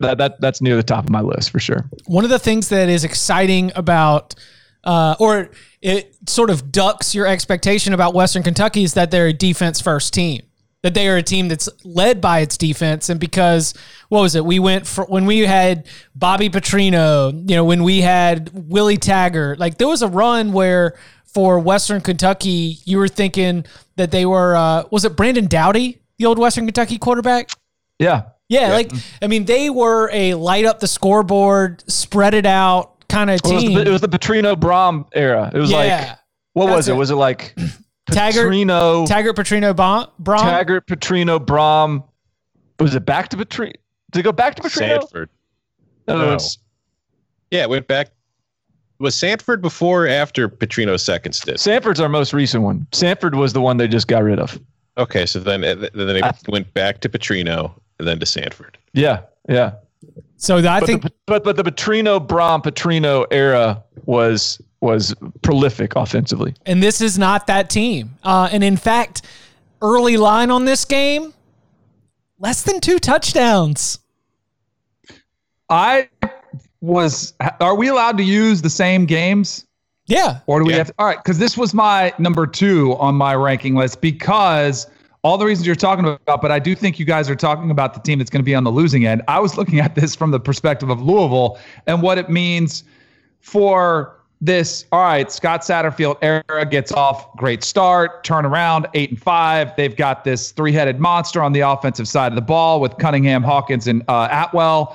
[0.00, 1.88] that that that's near the top of my list for sure.
[2.06, 4.34] One of the things that is exciting about,
[4.84, 9.32] uh, or it sort of ducks your expectation about Western Kentucky is that they're a
[9.32, 10.42] defense first team.
[10.82, 13.72] That they are a team that's led by its defense, and because
[14.10, 14.44] what was it?
[14.44, 19.58] We went for when we had Bobby Petrino, you know, when we had Willie Taggart.
[19.58, 23.64] Like there was a run where for Western Kentucky, you were thinking
[23.96, 24.54] that they were.
[24.54, 27.48] Uh, was it Brandon Doughty, the old Western Kentucky quarterback?
[27.98, 28.92] Yeah, yeah, like
[29.22, 33.52] I mean, they were a light up the scoreboard, spread it out kind of Well,
[33.52, 33.74] it, was team.
[33.74, 35.50] the, it was the Petrino Brohm era.
[35.54, 35.76] It was Yeah.
[35.78, 36.18] like
[36.54, 36.92] what was it?
[36.92, 36.96] it.
[36.96, 37.54] Was it like
[38.10, 40.40] Taggart- Petrino, Taggart, Petrino, Bon- Braun.
[40.42, 42.04] Taggart, Petrino, Brohm?
[42.78, 43.72] Was it back to Petrino?
[44.12, 45.00] Did it go back to Petrino?
[45.00, 45.30] Sanford.
[46.06, 46.38] No, no, No.
[47.50, 48.10] Yeah, it went back.
[48.98, 51.58] Was Sanford before or after Petrino's second stint?
[51.60, 52.86] Sanford's our most recent one.
[52.92, 54.58] Sanford was the one they just got rid of.
[54.96, 58.78] Okay, so then then they I- went back to Petrino and then to Sanford.
[58.92, 59.72] Yeah, yeah.
[60.36, 65.96] So I But think the, but but the Petrino, Brohm, Petrino era was was prolific
[65.96, 66.54] offensively.
[66.66, 68.10] and this is not that team.
[68.22, 69.22] Uh, and in fact,
[69.80, 71.32] early line on this game,
[72.38, 73.98] less than two touchdowns.
[75.70, 76.08] I
[76.80, 77.32] was.
[77.60, 79.64] Are we allowed to use the same games?
[80.06, 80.78] Yeah, Or do we Yeah.
[80.78, 80.94] have to?
[80.98, 84.86] All right, because this was my number two on my ranking list because
[85.24, 87.94] all the reasons you're talking about, but I do think you guys are talking about
[87.94, 89.22] the team that's going to be on the losing end.
[89.26, 92.84] I was looking at this from the perspective of Louisville and what it means
[93.40, 94.84] for this.
[94.92, 99.74] All right, Scott Satterfield era gets off great start, turn around, eight and five.
[99.76, 103.86] They've got this three-headed monster on the offensive side of the ball with Cunningham, Hawkins,
[103.86, 104.94] and uh, Atwell.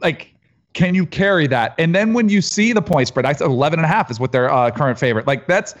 [0.00, 0.34] Like,
[0.72, 1.74] can you carry that?
[1.76, 4.18] And then when you see the point spread, I said 11 and a half is
[4.18, 5.26] what their uh, current favorite.
[5.26, 5.74] Like that's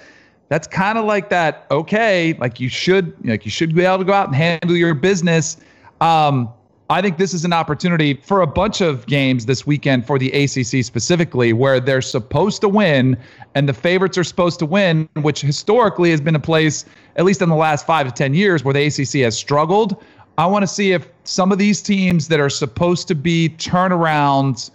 [0.50, 1.66] that's kind of like that.
[1.70, 4.94] Okay, like you should like you should be able to go out and handle your
[4.94, 5.56] business.
[6.00, 6.50] Um,
[6.90, 10.28] I think this is an opportunity for a bunch of games this weekend for the
[10.32, 13.16] ACC specifically, where they're supposed to win
[13.54, 16.84] and the favorites are supposed to win, which historically has been a place,
[17.14, 20.02] at least in the last five to 10 years, where the ACC has struggled.
[20.36, 24.72] I want to see if some of these teams that are supposed to be turnarounds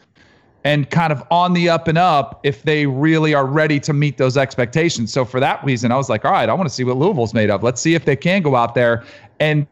[0.66, 4.18] and kind of on the up and up if they really are ready to meet
[4.18, 5.14] those expectations.
[5.14, 7.34] So for that reason, I was like, all right, I want to see what Louisville's
[7.36, 7.62] made of.
[7.64, 9.04] Let's see if they can go out there
[9.40, 9.68] and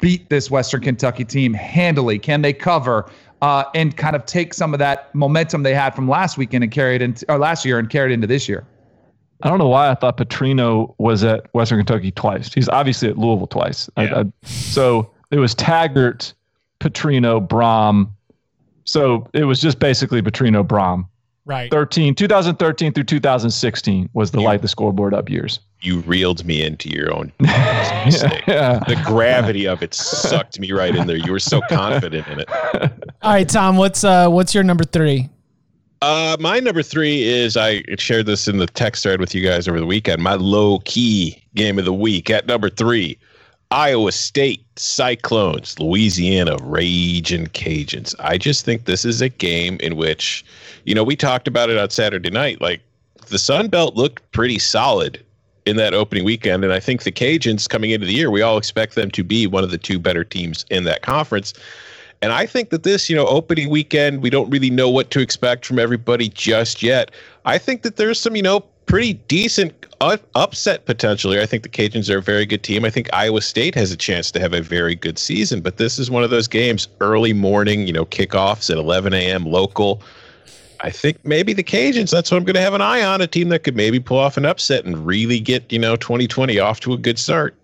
[0.00, 2.18] beat this Western Kentucky team handily.
[2.18, 3.08] Can they cover
[3.42, 6.72] uh, and kind of take some of that momentum they had from last weekend and
[6.72, 8.66] carry it into or last year and carry it into this year?
[9.42, 12.52] I don't know why I thought Petrino was at Western Kentucky twice.
[12.52, 13.88] He's obviously at Louisville twice.
[13.96, 14.18] I- Yeah.
[14.20, 16.34] I- so it was Taggart,
[16.80, 18.08] Petrino, Brohm.
[18.84, 21.06] So it was just basically Petrino, Brohm.
[21.46, 21.70] right.
[21.70, 25.60] 13, 2013 through 2016 was the light the scoreboard up years.
[25.80, 28.42] You reeled me into your own mistake.
[28.46, 28.80] Yeah.
[28.86, 31.16] The gravity of it sucked me right in there.
[31.16, 32.48] You were so confident in it.
[33.22, 33.76] All right, Tom.
[33.76, 35.28] What's uh what's your number three?
[36.02, 39.66] Uh, my number three is I shared this in the text thread with you guys
[39.66, 40.22] over the weekend.
[40.22, 43.18] My low key game of the week at number three,
[43.74, 48.14] Iowa State Cyclones, Louisiana Raging Cajuns.
[48.20, 50.44] I just think this is a game in which,
[50.84, 52.60] you know, we talked about it on Saturday night.
[52.60, 52.82] Like
[53.30, 55.20] the Sun Belt looked pretty solid
[55.66, 58.58] in that opening weekend, and I think the Cajuns coming into the year, we all
[58.58, 61.52] expect them to be one of the two better teams in that conference.
[62.22, 65.20] And I think that this, you know, opening weekend, we don't really know what to
[65.20, 67.10] expect from everybody just yet.
[67.44, 71.40] I think that there's some, you know, pretty decent upset potentially.
[71.40, 72.84] I think the Cajuns are a very good team.
[72.84, 75.98] I think Iowa State has a chance to have a very good season, but this
[75.98, 79.44] is one of those games, early morning, you know, kickoffs at 11 a.m.
[79.44, 80.02] local.
[80.80, 83.26] I think maybe the Cajuns, that's what I'm going to have an eye on, a
[83.26, 86.80] team that could maybe pull off an upset and really get, you know, 2020 off
[86.80, 87.56] to a good start.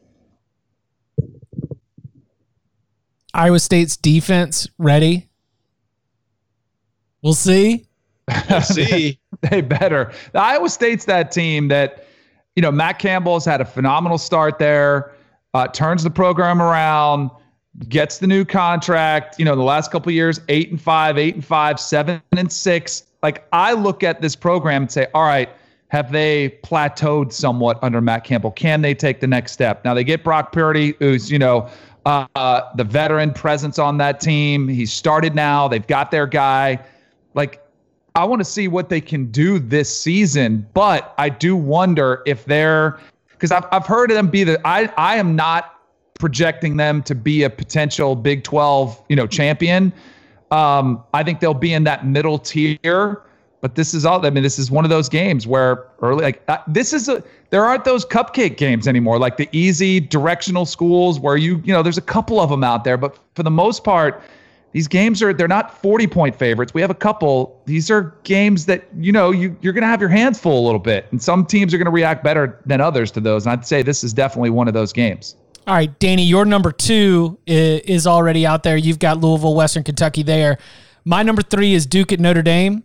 [3.35, 5.29] Iowa State's defense ready.
[7.23, 7.87] We'll see.
[8.49, 9.19] We'll see.
[9.43, 10.13] they better.
[10.33, 12.07] The Iowa State's that team that,
[12.57, 15.13] you know, Matt Campbell's had a phenomenal start there,
[15.55, 17.31] uh, turns the program around,
[17.89, 19.39] gets the new contract.
[19.39, 23.05] You know, the last couple years, eight and five, eight and five, seven and six.
[23.23, 25.49] Like I look at this program and say, all right,
[25.89, 28.53] have they plateaued somewhat under Matt Campbell?
[28.53, 29.85] Can they take the next step?
[29.85, 31.69] Now they get Brock Purdy, who's you know
[32.07, 34.69] uh, uh, the veteran presence on that team.
[34.69, 35.69] He's started now.
[35.69, 36.81] They've got their guy.
[37.35, 37.60] Like
[38.15, 42.45] I want to see what they can do this season, but I do wonder if
[42.45, 42.99] they're
[43.31, 45.77] because I've I've heard them be the I I am not
[46.19, 49.93] projecting them to be a potential Big 12 you know champion.
[50.51, 53.23] Um, I think they'll be in that middle tier.
[53.61, 54.25] But this is all.
[54.25, 57.23] I mean, this is one of those games where early, like uh, this is a.
[57.51, 61.83] There aren't those cupcake games anymore, like the easy directional schools where you, you know,
[61.83, 64.23] there's a couple of them out there, but for the most part,
[64.73, 66.73] these games are they're not 40 point favorites.
[66.73, 67.61] We have a couple.
[67.65, 70.65] These are games that you know you you're going to have your hands full a
[70.65, 73.47] little bit, and some teams are going to react better than others to those.
[73.47, 75.37] And I'd say this is definitely one of those games.
[75.67, 78.77] All right, Danny, your number two is already out there.
[78.77, 80.59] You've got Louisville, Western Kentucky there.
[81.05, 82.83] My number three is Duke at Notre Dame.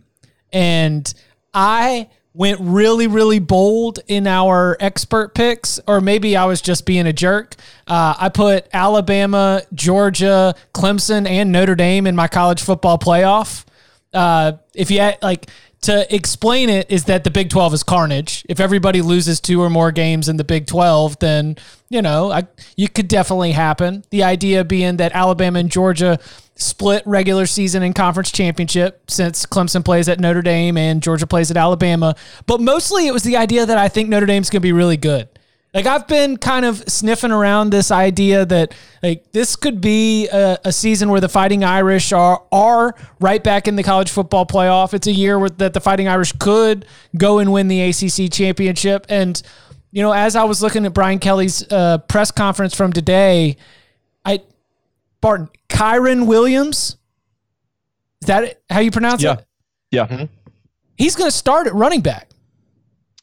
[0.52, 1.12] And
[1.54, 7.06] I went really, really bold in our expert picks, or maybe I was just being
[7.06, 7.54] a jerk.
[7.86, 13.64] Uh, I put Alabama, Georgia, Clemson, and Notre Dame in my college football playoff.
[14.12, 15.48] Uh, if you had, like,
[15.82, 18.44] to explain it is that the Big 12 is carnage.
[18.48, 21.56] If everybody loses two or more games in the Big 12, then,
[21.88, 24.04] you know, I, you could definitely happen.
[24.10, 26.18] The idea being that Alabama and Georgia
[26.56, 31.50] split regular season and conference championship since Clemson plays at Notre Dame and Georgia plays
[31.50, 32.16] at Alabama.
[32.46, 34.96] But mostly it was the idea that I think Notre Dame's going to be really
[34.96, 35.28] good.
[35.76, 40.58] Like I've been kind of sniffing around this idea that like this could be a,
[40.64, 44.94] a, season where the Fighting Irish are are right back in the college football playoff.
[44.94, 46.86] It's a year where, that the Fighting Irish could
[47.18, 49.04] go and win the ACC championship.
[49.10, 49.42] And
[49.92, 53.58] you know, as I was looking at Brian Kelly's uh, press conference from today,
[54.24, 54.40] I
[55.20, 56.96] Barton Kyren Williams.
[58.22, 59.34] Is that how you pronounce yeah.
[59.34, 59.46] it?
[59.90, 60.06] Yeah.
[60.06, 60.24] Mm-hmm.
[60.96, 62.30] He's going to start at running back.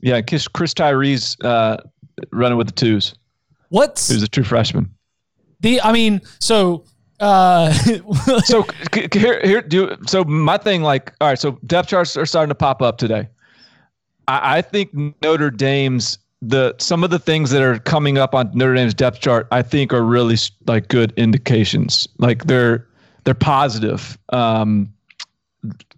[0.02, 1.78] Yeah, Chris, Chris Tyree's uh,
[2.32, 3.16] running with the twos.
[3.70, 4.94] What's who's a true freshman?
[5.62, 6.86] The I mean, so
[7.20, 7.72] uh
[8.44, 8.66] so
[9.12, 12.56] here here do so my thing like all right, so depth charts are starting to
[12.56, 13.28] pop up today.
[14.28, 18.52] I, I think Notre Dame's the some of the things that are coming up on
[18.54, 20.36] Notre Dame's depth chart, I think, are really
[20.68, 22.08] like good indications.
[22.18, 22.88] Like they're
[23.24, 24.18] they're positive.
[24.30, 24.94] Um,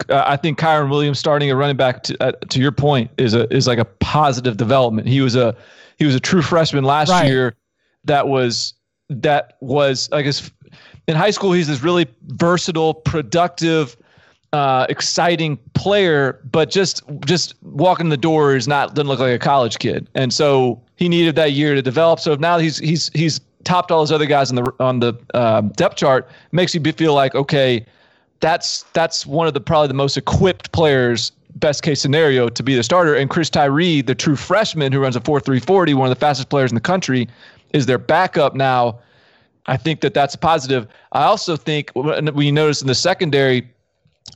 [0.10, 3.52] I think Kyren Williams starting a running back to, uh, to your point is a
[3.54, 5.08] is like a positive development.
[5.08, 5.56] He was a
[5.98, 7.28] he was a true freshman last right.
[7.28, 7.56] year.
[8.04, 8.74] That was
[9.10, 10.52] that was I guess
[11.08, 13.96] in high school he's this really versatile, productive
[14.54, 19.40] uh, exciting player, but just just walking the door is not doesn't look like a
[19.40, 22.20] college kid, and so he needed that year to develop.
[22.20, 25.62] So now he's he's he's topped all those other guys on the on the uh,
[25.62, 26.30] depth chart.
[26.52, 27.86] Makes you feel like okay,
[28.40, 31.34] that's that's one of the probably the most equipped players.
[31.56, 35.16] Best case scenario to be the starter, and Chris Tyree, the true freshman who runs
[35.16, 37.30] a four three forty, one of the fastest players in the country,
[37.72, 39.00] is their backup now.
[39.68, 40.86] I think that that's a positive.
[41.14, 43.68] I also think we notice in the secondary,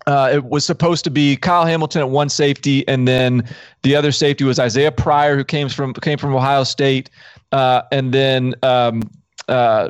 [0.08, 3.44] uh, it was supposed to be Kyle Hamilton at one safety, and then
[3.84, 7.10] the other safety was Isaiah Pryor, who came from came from Ohio State,
[7.52, 9.02] uh, and then um,
[9.50, 9.90] uh,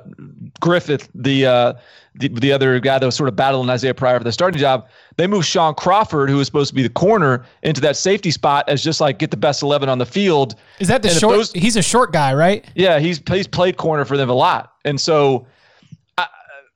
[0.59, 1.73] Griffith, the, uh,
[2.15, 4.87] the the other guy that was sort of battling Isaiah Pryor for the starting job.
[5.17, 8.67] They moved Shaun Crawford, who was supposed to be the corner, into that safety spot
[8.67, 10.55] as just like get the best eleven on the field.
[10.79, 11.35] Is that the and short?
[11.35, 12.65] Those, he's a short guy, right?
[12.75, 15.47] Yeah, he's he's played corner for them a lot, and so
[16.17, 16.27] I,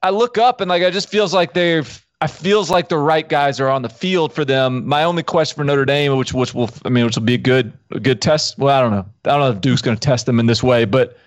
[0.04, 3.28] I look up and like I just feels like they've I feels like the right
[3.28, 4.88] guys are on the field for them.
[4.88, 7.40] My only question for Notre Dame, which which will I mean, which will be a
[7.40, 8.58] good a good test.
[8.58, 9.06] Well, I don't know.
[9.26, 11.18] I don't know if Duke's going to test them in this way, but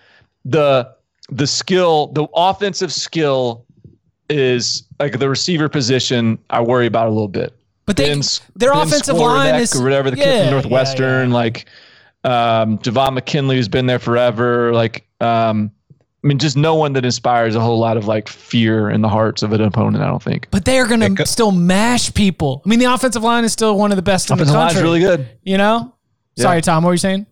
[0.47, 0.96] the
[1.31, 3.65] the skill, the offensive skill,
[4.29, 6.39] is like the receiver position.
[6.51, 7.55] I worry about a little bit.
[7.85, 8.23] But they, ben,
[8.57, 11.35] their ben offensive line is or whatever the yeah, kid from Northwestern, yeah, yeah.
[11.35, 11.67] like
[12.25, 14.73] um, Javon McKinley, who's been there forever.
[14.73, 15.71] Like um,
[16.25, 19.09] I mean, just no one that inspires a whole lot of like fear in the
[19.09, 20.03] hearts of an opponent.
[20.03, 20.49] I don't think.
[20.51, 22.63] But they are going to still mash people.
[22.67, 24.81] I mean, the offensive line is still one of the best offensive in the country.
[24.81, 25.39] Offensive line is really good.
[25.45, 25.95] You know.
[26.35, 26.43] Yeah.
[26.43, 26.83] Sorry, Tom.
[26.83, 27.27] What were you saying?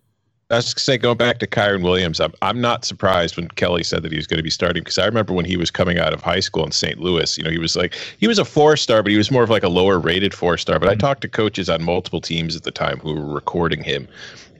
[0.51, 4.03] I was saying, going back to Kyren Williams, I'm, I'm not surprised when Kelly said
[4.03, 6.13] that he was going to be starting because I remember when he was coming out
[6.13, 6.99] of high school in St.
[6.99, 9.41] Louis, you know, he was like, he was a four star, but he was more
[9.41, 10.77] of like a lower rated four star.
[10.77, 14.07] But I talked to coaches on multiple teams at the time who were recording him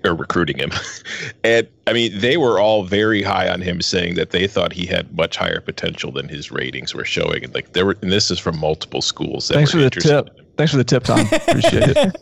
[0.03, 0.71] or recruiting him.
[1.43, 4.87] and I mean, they were all very high on him, saying that they thought he
[4.87, 7.43] had much higher potential than his ratings were showing.
[7.43, 9.49] And like there were, and this is from multiple schools.
[9.49, 10.29] Thanks for the tip.
[10.57, 11.19] Thanks for the tip, Tom.
[11.31, 12.15] Appreciate it.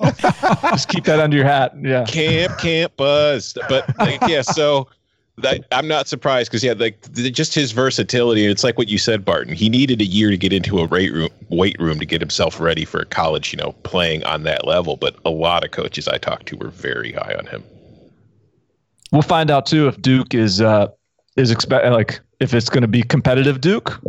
[0.71, 1.73] Just keep that under your hat.
[1.79, 2.03] Yeah.
[2.05, 3.55] Camp, camp buzz.
[3.69, 4.87] But like, yeah, so
[5.37, 8.45] that I'm not surprised because yeah, like the, just his versatility.
[8.45, 9.53] It's like what you said, Barton.
[9.53, 12.59] He needed a year to get into a weight room, weight room to get himself
[12.59, 13.53] ready for college.
[13.53, 14.97] You know, playing on that level.
[14.97, 17.63] But a lot of coaches I talked to were very high on him.
[19.11, 20.87] We'll find out too if Duke is uh
[21.35, 24.01] is expect like if it's going to be competitive Duke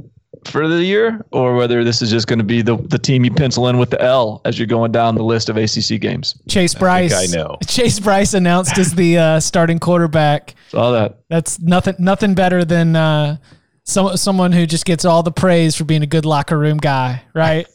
[0.45, 3.31] for the year or whether this is just going to be the the team you
[3.31, 6.35] pencil in with the L as you're going down the list of ACC games.
[6.49, 7.13] Chase Brice.
[7.15, 7.59] I know.
[7.67, 10.55] Chase Brice announced as the uh, starting quarterback.
[10.69, 11.19] Saw that.
[11.29, 11.97] That's nothing.
[11.99, 13.37] Nothing better than uh,
[13.85, 17.23] some someone who just gets all the praise for being a good locker room guy,
[17.35, 17.67] right?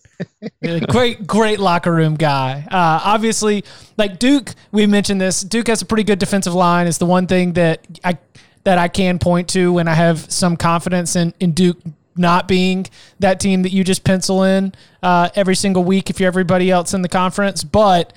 [0.89, 2.65] great, great locker room guy.
[2.69, 3.63] Uh, obviously,
[3.97, 5.41] like Duke, we mentioned this.
[5.41, 6.87] Duke has a pretty good defensive line.
[6.87, 8.17] It's the one thing that I
[8.63, 11.77] that I can point to when I have some confidence in in Duke
[12.19, 12.85] not being
[13.19, 16.93] that team that you just pencil in uh, every single week if you're everybody else
[16.93, 18.13] in the conference, but.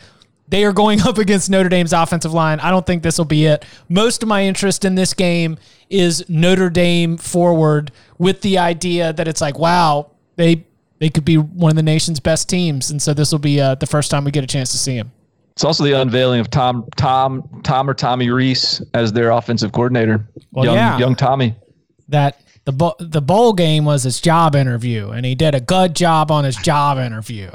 [0.49, 2.61] They are going up against Notre Dame's offensive line.
[2.61, 3.65] I don't think this will be it.
[3.89, 5.57] Most of my interest in this game
[5.89, 10.67] is Notre Dame forward with the idea that it's like, wow, they
[10.99, 13.75] they could be one of the nation's best teams, and so this will be uh,
[13.77, 15.11] the first time we get a chance to see him.
[15.53, 20.27] It's also the unveiling of Tom Tom Tom or Tommy Rees as their offensive coordinator.
[20.53, 20.99] Well, young yeah.
[20.99, 21.55] young Tommy.
[22.09, 25.97] That the bo- the bowl game was his job interview, and he did a good
[25.97, 27.51] job on his job interview.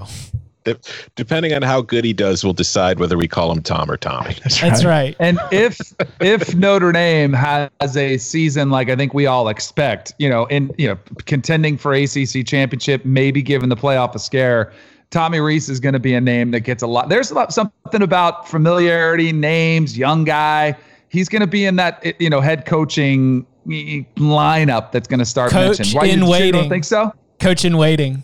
[1.16, 4.36] Depending on how good he does, we'll decide whether we call him Tom or Tommy.
[4.62, 5.16] That's right.
[5.20, 5.80] And if
[6.20, 10.74] if Notre Dame has a season like I think we all expect, you know, in
[10.78, 14.74] you know contending for ACC championship, maybe giving the playoff a scare,
[15.10, 17.10] Tommy Rees is going to be a name that gets a lot.
[17.10, 20.76] There's a lot, something about familiarity, names, young guy.
[21.10, 25.52] He's going to be in that you know head coaching lineup that's going to start
[25.52, 25.96] Coach mentioning.
[25.96, 26.52] Why in you, you waiting.
[26.62, 27.14] don't think so?
[27.40, 28.24] Coach in waiting.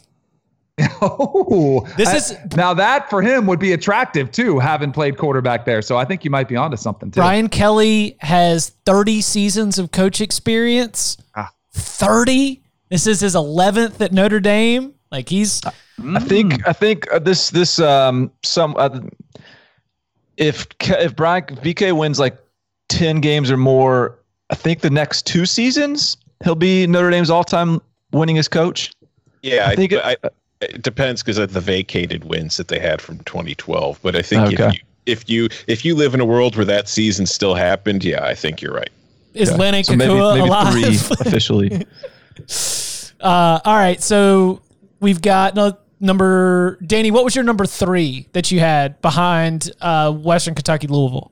[1.01, 5.65] Oh, This I- is- now that for him would be attractive too, having played quarterback
[5.65, 5.81] there.
[5.83, 7.19] So I think you might be onto something too.
[7.19, 11.17] Brian Kelly has 30 seasons of coach experience.
[11.35, 11.51] Ah.
[11.73, 12.61] 30.
[12.89, 14.93] This is his 11th at Notre Dame.
[15.11, 15.61] Like he's
[16.15, 18.99] I think I think uh, this this um some uh,
[20.37, 22.35] if if Brian VK wins like
[22.89, 24.17] ten games or more,
[24.53, 27.81] I think the next two seasons he'll be Notre Dame's all time
[28.13, 28.91] winningest coach.
[29.41, 30.29] Yeah, I I think think it- I,
[30.61, 33.99] it depends because of the vacated wins that they had from 2012.
[34.03, 34.67] But I think Okay.
[34.67, 38.03] if you if you if you live in a world where that season still happened,
[38.05, 38.91] yeah, I think you're right.
[39.33, 39.55] is Yeah.
[39.57, 40.71] Lenny so maybe, maybe alive?
[40.73, 41.85] three officially.
[43.19, 44.61] Uh, all right, so
[44.99, 47.09] we've got no, number Danny.
[47.09, 51.31] What was your number three that you had behind uh, Western Kentucky Louisville?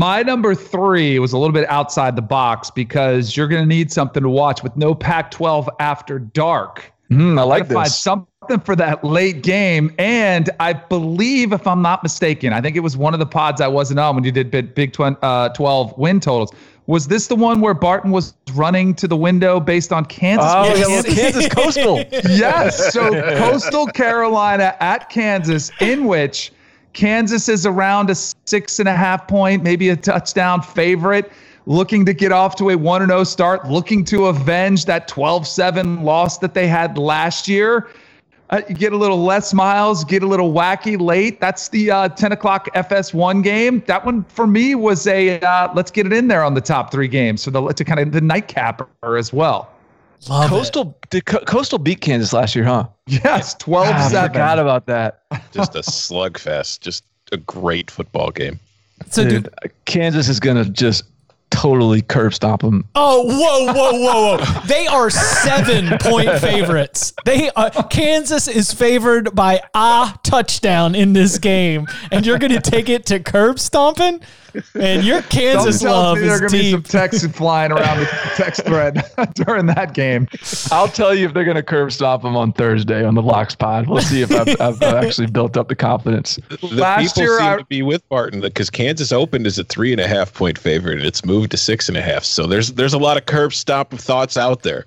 [0.00, 3.92] My number three was a little bit outside the box because you're going to need
[3.92, 6.90] something to watch with no Pac 12 after dark.
[7.10, 8.00] Hmm, I like Gotta find this.
[8.00, 9.94] something for that late game.
[9.98, 13.60] And I believe, if I'm not mistaken, I think it was one of the pods
[13.60, 16.50] I wasn't on when you did Big, uh, 12 win totals.
[16.86, 20.50] Was this the one where Barton was running to the window based on Kansas?
[20.50, 21.14] Oh, Yes.
[21.14, 21.98] Kansas Coastal.
[22.30, 22.90] yes.
[22.94, 26.52] So Coastal Carolina at Kansas, in which
[26.92, 31.30] Kansas is around a six and a half point, maybe a touchdown favorite,
[31.66, 36.02] looking to get off to a 1 0 start, looking to avenge that 12 7
[36.02, 37.88] loss that they had last year.
[38.50, 41.40] Uh, you get a little less miles, get a little wacky late.
[41.40, 43.80] That's the uh, 10 o'clock FS1 game.
[43.86, 46.90] That one for me was a uh, let's get it in there on the top
[46.90, 47.42] three games.
[47.42, 49.70] So the to kind of the nightcapper as well.
[50.28, 50.48] Love it.
[50.48, 52.86] Coastal did Co- Coastal beat Kansas last year, huh?
[53.06, 54.30] Yes, 12 ah, I 7.
[54.30, 55.22] forgot about that.
[55.52, 58.58] Just a slugfest, just a great football game.
[59.08, 59.54] So, do, Dude,
[59.86, 61.04] Kansas is gonna just
[61.60, 62.84] totally curb stomp them.
[62.94, 64.60] oh, whoa, whoa, whoa, whoa!
[64.66, 67.12] They are seven point favorites.
[67.24, 72.60] They uh, Kansas is favored by a touchdown in this game, and you're going to
[72.60, 74.20] take it to curb stomping.
[74.74, 76.90] And your Kansas Something tells love me there are is going to be some deep.
[76.90, 79.00] texts flying around the text thread
[79.34, 80.26] during that game.
[80.72, 83.86] I'll tell you if they're gonna curb stomp them on Thursday on the Locks Pod.
[83.86, 86.36] We'll see if I've, I've actually built up the confidence.
[86.48, 89.62] The Last people year, seem I- to be with Barton because Kansas opened as a
[89.62, 92.24] three and a half point favorite, and it's moved to six and a half.
[92.24, 94.86] So there's there's a lot of curb stop thoughts out there.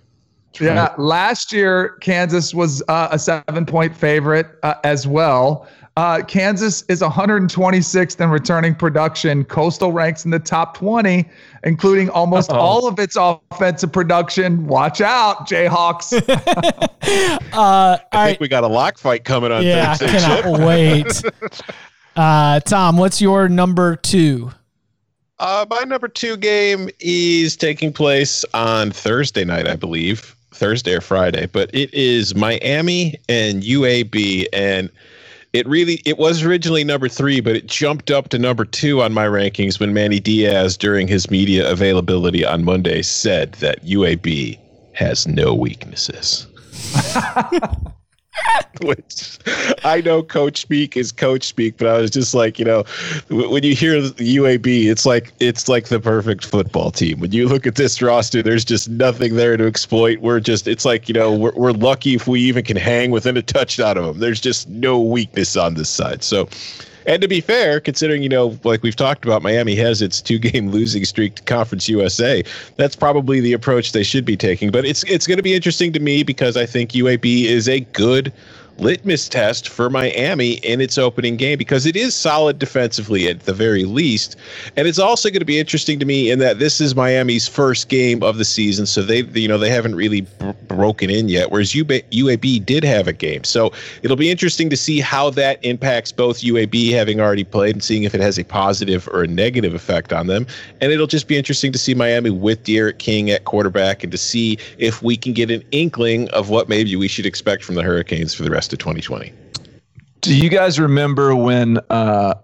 [0.59, 5.68] Yeah, last year Kansas was uh, a seven-point favorite uh, as well.
[5.95, 9.43] Uh, Kansas is 126th in returning production.
[9.45, 11.28] Coastal ranks in the top 20,
[11.64, 12.59] including almost Uh-oh.
[12.59, 14.66] all of its offensive production.
[14.68, 16.20] Watch out, Jayhawks.
[17.53, 20.20] Uh, all I right, think we got a lock fight coming on yeah, I Thursday.
[20.20, 20.43] Chip.
[20.43, 21.24] cannot wait.
[22.16, 24.51] Uh, Tom, what's your number two?
[25.40, 31.02] Uh, my number two game is taking place on Thursday night, I believe, Thursday or
[31.02, 34.46] Friday, but it is Miami and UAB.
[34.54, 34.90] And
[35.54, 39.14] it really it was originally number three, but it jumped up to number two on
[39.14, 44.60] my rankings when Manny Diaz, during his media availability on Monday, said that UAB
[44.94, 46.48] has no weaknesses.
[48.82, 49.38] Which
[49.84, 52.84] I know coach speak is coach speak, but I was just like, you know,
[53.30, 57.20] when you hear UAB, it's like it's like the perfect football team.
[57.20, 60.20] When you look at this roster, there's just nothing there to exploit.
[60.20, 63.38] We're just it's like, you know, we're we're lucky if we even can hang within
[63.38, 64.20] a touchdown of them.
[64.20, 66.24] There's just no weakness on this side.
[66.24, 66.50] So
[67.06, 70.39] and to be fair, considering, you know, like we've talked about, Miami has its two
[70.39, 72.43] game losing streak to Conference USA,
[72.78, 74.72] that's probably the approach they should be taking.
[74.72, 77.82] But it's it's going to be interesting to me because I think UAB is a
[77.82, 78.32] good
[78.78, 83.53] litmus test for Miami in its opening game because it is solid defensively at the
[83.53, 84.36] very least.
[84.76, 87.89] And it's also going to be interesting to me in that this is Miami's first
[87.89, 91.51] game of the season, so they you know they haven't really b- broken in yet
[91.51, 93.43] whereas UAB did have a game.
[93.43, 93.71] So
[94.01, 98.03] it'll be interesting to see how that impacts both UAB having already played and seeing
[98.03, 100.47] if it has a positive or a negative effect on them.
[100.82, 104.17] And it'll just be interesting to see Miami with D'Eriq King at quarterback and to
[104.17, 107.84] see if we can get an inkling of what maybe we should expect from the
[107.84, 109.34] Hurricanes for the rest rest of 2020.
[110.22, 112.36] Do you guys remember when uh,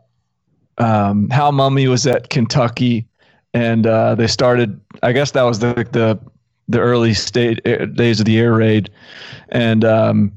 [0.78, 3.08] um, Hal Mumme was at Kentucky
[3.54, 4.80] and uh, they started?
[5.02, 6.20] I guess that was the the
[6.68, 8.90] the early state uh, days of the air raid,
[9.50, 10.34] and um,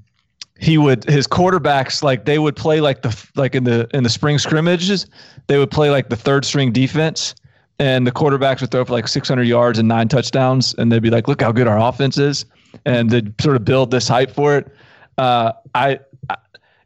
[0.60, 4.10] he would his quarterbacks like they would play like the like in the in the
[4.10, 5.06] spring scrimmages
[5.48, 7.34] they would play like the third string defense
[7.80, 11.10] and the quarterbacks would throw for like 600 yards and nine touchdowns and they'd be
[11.10, 12.44] like look how good our offense is
[12.86, 14.72] and they'd sort of build this hype for it
[15.18, 16.36] uh, I, I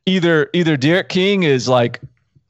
[0.07, 2.01] either either D'Eriq King is like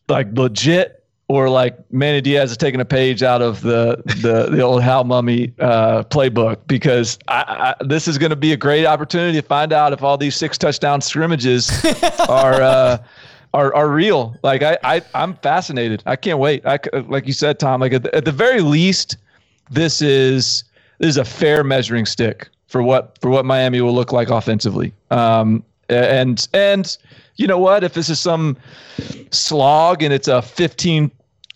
[0.09, 4.61] like legit or like Manny Diaz is taking a page out of the the, the
[4.61, 8.87] old Hal Mumme uh, playbook because I, I, this is going to be a great
[8.87, 11.71] opportunity to find out if all these six touchdown scrimmages
[12.29, 12.99] are uh,
[13.55, 14.37] are are real.
[14.43, 16.03] Like I, I I'm fascinated.
[16.07, 16.65] I can't wait.
[16.65, 17.81] I like you said, Tom.
[17.81, 19.17] Like at the, at the very least,
[19.71, 20.65] this is
[20.99, 24.93] this is a fair measuring stick for what for what Miami will look like offensively.
[25.11, 26.97] Um, and and
[27.37, 27.85] you know what?
[27.85, 28.57] If this is some
[29.31, 31.11] slog and it's a 15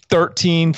[0.09, 0.75] 13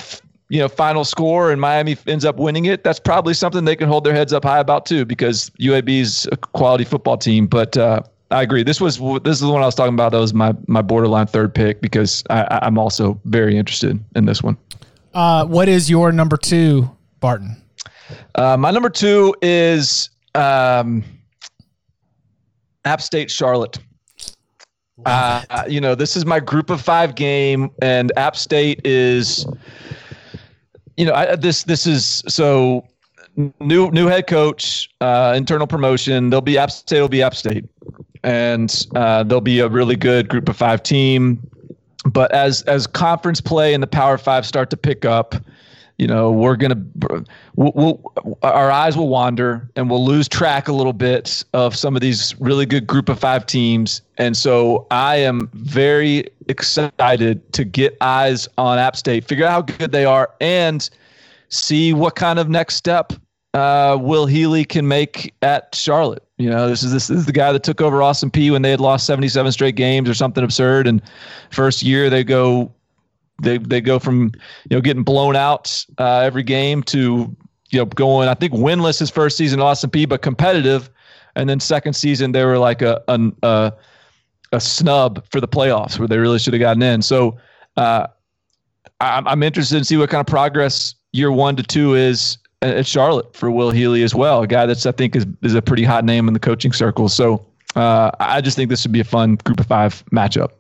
[0.48, 3.88] you know final score and Miami ends up winning it, that's probably something they can
[3.88, 7.46] hold their heads up high about too because UAB is a quality football team.
[7.46, 8.62] But uh, I agree.
[8.62, 10.12] This was this is the one I was talking about.
[10.12, 14.42] That was my my borderline third pick because I, I'm also very interested in this
[14.42, 14.56] one.
[15.14, 17.56] Uh, what is your number two, Barton?
[18.34, 21.04] Uh, my number two is um,
[22.84, 23.78] App State Charlotte.
[25.04, 29.46] Uh, you know, this is my group of five game, and App State is,
[30.96, 32.86] you know, I, this this is so
[33.60, 36.30] new new head coach, uh, internal promotion.
[36.30, 37.00] They'll be App State.
[37.00, 37.64] Will be App State,
[38.22, 41.44] and uh, they'll be a really good group of five team.
[42.04, 45.34] But as as conference play and the Power Five start to pick up,
[45.98, 46.82] you know we're gonna
[47.56, 48.12] we'll, we'll,
[48.42, 52.34] our eyes will wander and we'll lose track a little bit of some of these
[52.40, 54.02] really good group of five teams.
[54.18, 59.62] And so i am very excited to get eyes on app state figure out how
[59.62, 60.88] good they are and
[61.48, 63.12] see what kind of next step
[63.54, 66.24] uh, will healy can make at charlotte.
[66.38, 68.70] You know this is this, is the guy that took over austin peay when they
[68.70, 70.86] had lost 77 straight games or something absurd.
[70.86, 71.02] And
[71.50, 72.72] first year they go
[73.42, 74.32] they they go from
[74.70, 77.34] you know getting blown out uh, every game to
[77.70, 80.90] you know going I think winless his first season at Austin Peay, but competitive,
[81.36, 83.72] and then second season they were like a a,
[84.52, 87.02] a snub for the playoffs where they really should have gotten in.
[87.02, 87.36] So
[87.76, 88.06] uh,
[89.00, 92.86] I'm I'm interested to see what kind of progress year one to two is at
[92.86, 95.84] Charlotte for Will Healy as well, a guy that's I think is is a pretty
[95.84, 97.08] hot name in the coaching circle.
[97.08, 100.52] So uh, I just think this would be a fun group of five matchup.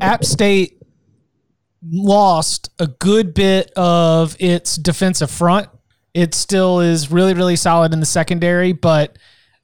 [0.00, 0.75] App State
[1.90, 5.68] lost a good bit of its defensive front.
[6.14, 9.18] It still is really, really solid in the secondary, but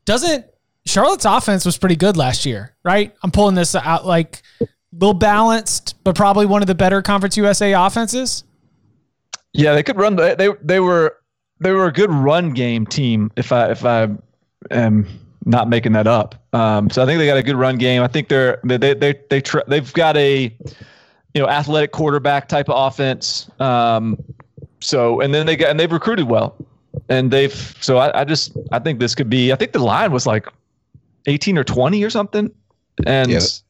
[0.04, 0.44] doesn't
[0.84, 3.14] Charlotte's offense was pretty good last year, right?
[3.22, 7.36] I'm pulling this out like a little balanced, but probably one of the better Conference
[7.36, 8.44] USA offenses.
[9.52, 10.16] Yeah, they could run.
[10.16, 11.18] They they were
[11.60, 13.30] they were a good run game team.
[13.36, 14.08] If I if I
[14.70, 15.06] am
[15.44, 18.02] not making that up, um, so I think they got a good run game.
[18.02, 20.56] I think they're they they they, they they've got a
[21.34, 23.50] you know, athletic quarterback type of offense.
[23.58, 24.22] Um,
[24.80, 26.56] so, and then they got, and they've recruited well.
[27.08, 30.12] And they've, so I, I just, I think this could be, I think the line
[30.12, 30.46] was like
[31.26, 32.50] 18 or 20 or something.
[33.06, 33.38] And yeah.
[33.38, 33.62] is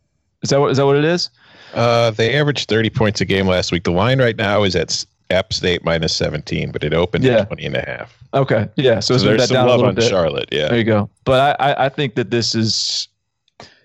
[0.48, 1.30] that what, is that what it is?
[1.74, 3.84] Uh, they averaged 30 points a game last week.
[3.84, 7.38] The line right now is at App State minus 17, but it opened yeah.
[7.38, 8.18] at 20 and a half.
[8.34, 8.68] Okay.
[8.76, 9.00] Yeah.
[9.00, 10.08] So, so there's some love on bit.
[10.08, 10.48] Charlotte.
[10.50, 10.68] Yeah.
[10.68, 11.08] There you go.
[11.24, 13.08] But I, I, I think that this is,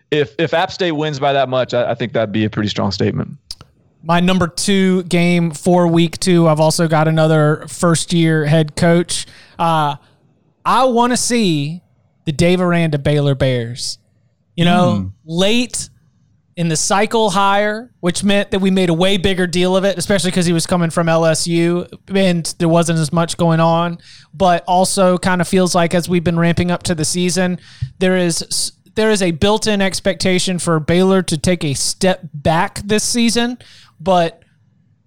[0.10, 2.70] if if App State wins by that much, I, I think that'd be a pretty
[2.70, 3.38] strong statement.
[4.08, 9.26] My number two game for week two, I've also got another first year head coach.
[9.60, 9.98] Uh,
[10.64, 11.84] I want to see
[12.24, 14.00] the Dave Aranda Baylor Bears.
[14.56, 15.14] You know, mm.
[15.26, 15.90] late
[16.56, 19.98] in the cycle hire, which meant that we made a way bigger deal of it,
[19.98, 23.98] especially because he was coming from LSU and there wasn't as much going on.
[24.34, 27.60] But also, kind of feels like as we've been ramping up to the season,
[28.00, 33.04] there is there is a built-in expectation for Baylor to take a step back this
[33.04, 33.60] season,
[34.00, 34.44] but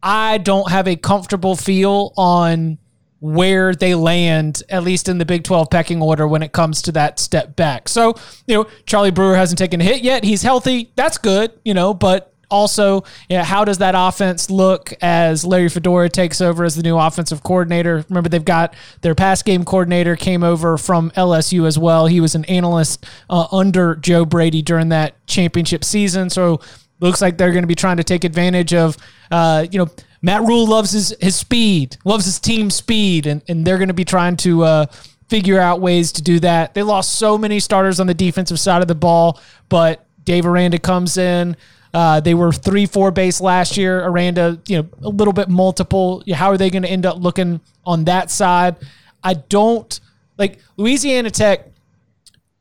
[0.03, 2.78] I don't have a comfortable feel on
[3.20, 6.93] where they land, at least in the Big 12 pecking order when it comes to
[6.93, 7.88] that step back.
[7.88, 8.14] So,
[8.47, 10.24] you know, Charlie Brewer hasn't taken a hit yet.
[10.24, 10.91] He's healthy.
[10.97, 16.09] That's good, you know, but also, yeah, how does that offense look as Larry Fedora
[16.09, 18.05] takes over as the new offensive coordinator?
[18.09, 22.07] Remember, they've got their pass game coordinator came over from LSU as well.
[22.07, 26.28] He was an analyst uh, under Joe Brady during that championship season.
[26.28, 26.61] So,
[27.01, 28.96] looks like they're going to be trying to take advantage of,
[29.30, 29.88] uh, you know,
[30.22, 33.94] Matt Rhule loves his, his speed, loves his team speed, and, and they're going to
[33.94, 34.86] be trying to uh,
[35.28, 36.74] figure out ways to do that.
[36.74, 40.78] They lost so many starters on the defensive side of the ball, but Dave Aranda
[40.78, 41.57] comes in.
[41.92, 44.05] Uh, they were three, four base last year.
[44.05, 46.22] Aranda, you know, a little bit multiple.
[46.32, 48.76] How are they going to end up looking on that side?
[49.24, 49.98] I don't
[50.38, 51.66] like Louisiana Tech.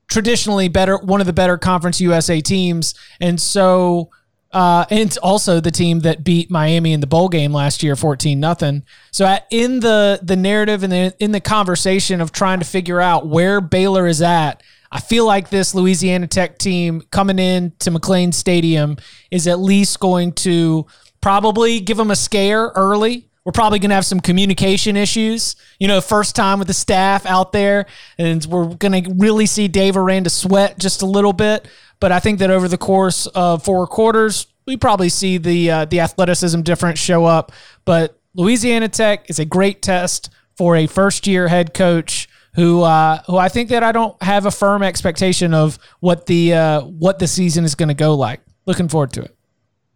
[0.08, 4.10] Traditionally, better one of the better Conference USA teams, and so
[4.52, 7.96] uh, and it's also the team that beat Miami in the bowl game last year,
[7.96, 8.84] fourteen nothing.
[9.12, 13.00] So at, in the the narrative and the, in the conversation of trying to figure
[13.00, 17.92] out where Baylor is at, I feel like this Louisiana Tech team coming in to
[17.92, 18.98] McLane Stadium
[19.30, 20.88] is at least going to
[21.22, 23.26] probably give them a scare early.
[23.46, 25.56] We're probably going to have some communication issues.
[25.80, 27.86] You know, first time with the staff out there,
[28.18, 31.68] and we're going to really see Dave Aranda sweat just a little bit.
[32.00, 35.86] But I think that over the course of four quarters, we probably see the uh,
[35.86, 37.52] the athleticism difference show up.
[37.86, 43.22] But Louisiana Tech is a great test for a first year head coach who uh,
[43.24, 47.20] who I think that I don't have a firm expectation of what the uh, what
[47.20, 48.42] the season is going to go like.
[48.66, 49.36] Looking forward to it.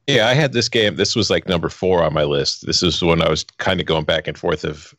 [0.07, 0.95] Yeah, I had this game.
[0.95, 2.65] This was like number four on my list.
[2.65, 4.93] This is when I was kind of going back and forth of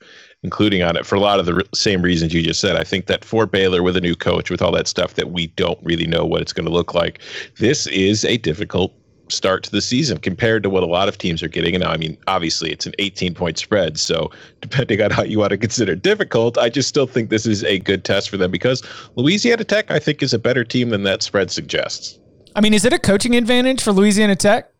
[0.44, 2.76] including on it for a lot of the re- same reasons you just said.
[2.76, 5.48] I think that for Baylor with a new coach, with all that stuff that we
[5.48, 7.20] don't really know what it's going to look like,
[7.58, 8.92] this is a difficult
[9.30, 11.74] start to the season compared to what a lot of teams are getting.
[11.74, 13.98] And now, I mean, obviously, it's an 18 point spread.
[13.98, 14.30] So,
[14.60, 17.78] depending on how you want to consider difficult, I just still think this is a
[17.78, 18.82] good test for them because
[19.16, 22.18] Louisiana Tech, I think, is a better team than that spread suggests.
[22.54, 24.73] I mean, is it a coaching advantage for Louisiana Tech?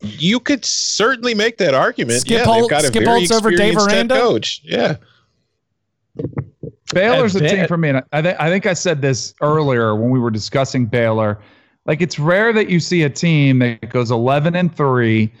[0.00, 2.20] You could certainly make that argument.
[2.20, 4.14] Skip yeah, Holt, they've got a Skip very Holtz over Dave Aranda?
[4.14, 4.60] coach.
[4.64, 4.96] Yeah.
[6.94, 7.90] Baylor's a team for me.
[7.90, 11.38] And I, th- I think I said this earlier when we were discussing Baylor.
[11.84, 15.32] Like it's rare that you see a team that goes 11 and 3,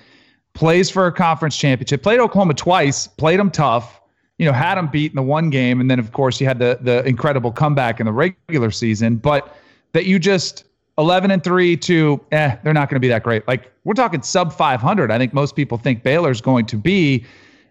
[0.54, 4.00] plays for a conference championship, played Oklahoma twice, played them tough,
[4.38, 5.80] you know, had them beat in the one game.
[5.80, 9.16] And then, of course, you had the, the incredible comeback in the regular season.
[9.16, 9.56] But
[9.92, 10.65] that you just
[10.98, 13.46] 11 and 3 to eh they're not going to be that great.
[13.46, 17.24] Like we're talking sub 500 i think most people think baylor's going to be.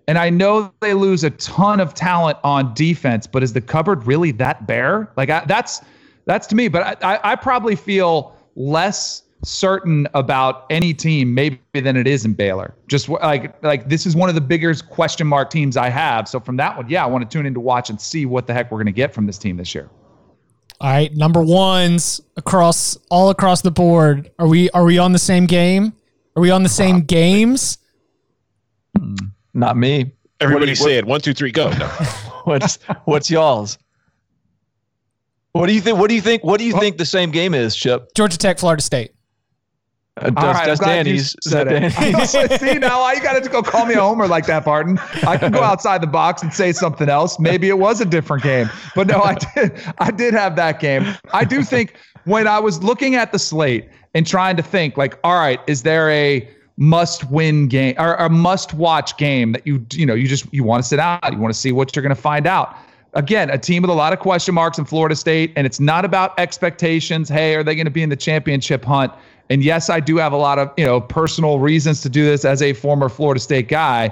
[0.07, 4.05] And i know they lose a ton of talent on defense but is the cupboard
[4.05, 5.11] really that bare?
[5.17, 5.81] Like I, that's
[6.25, 11.59] that's to me but I, I, I probably feel less certain about any team maybe
[11.73, 12.73] than it is in baylor.
[12.87, 16.27] Just like like this is one of the biggest question mark teams i have.
[16.27, 18.45] So from that one yeah i want to tune in to watch and see what
[18.45, 19.89] the heck we're going to get from this team this year
[20.81, 24.31] all right, number ones across all across the board.
[24.37, 25.93] Are we are we on the same game?
[26.35, 27.77] Are we on the same games?
[28.97, 29.15] Hmm,
[29.53, 30.11] not me.
[30.41, 31.05] Everybody what, say it.
[31.05, 31.71] One, two, three, go.
[31.71, 31.87] No.
[32.43, 33.77] what's what's y'all's?
[35.53, 35.97] What do you think?
[35.97, 36.43] What do you think?
[36.43, 38.13] What do you think the same game is, Chip?
[38.13, 39.14] Georgia Tech, Florida State.
[40.17, 42.29] Uh, does, right, does Danny's, said Danny's.
[42.59, 44.97] See now, you got to go call me a homer like that, Barton?
[45.27, 47.37] I can go outside the box and say something else.
[47.37, 49.73] Maybe it was a different game, but no, I did.
[49.97, 51.05] I did have that game.
[51.33, 55.19] I do think when I was looking at the slate and trying to think, like,
[55.25, 60.13] all right, is there a must-win game or a must-watch game that you you know
[60.13, 62.21] you just you want to sit out, you want to see what you're going to
[62.21, 62.77] find out
[63.15, 66.05] again, a team with a lot of question marks in Florida State, and it's not
[66.05, 67.29] about expectations.
[67.29, 69.11] Hey, are they going to be in the championship hunt?
[69.49, 72.45] And yes, I do have a lot of, you know, personal reasons to do this
[72.45, 74.11] as a former Florida State guy,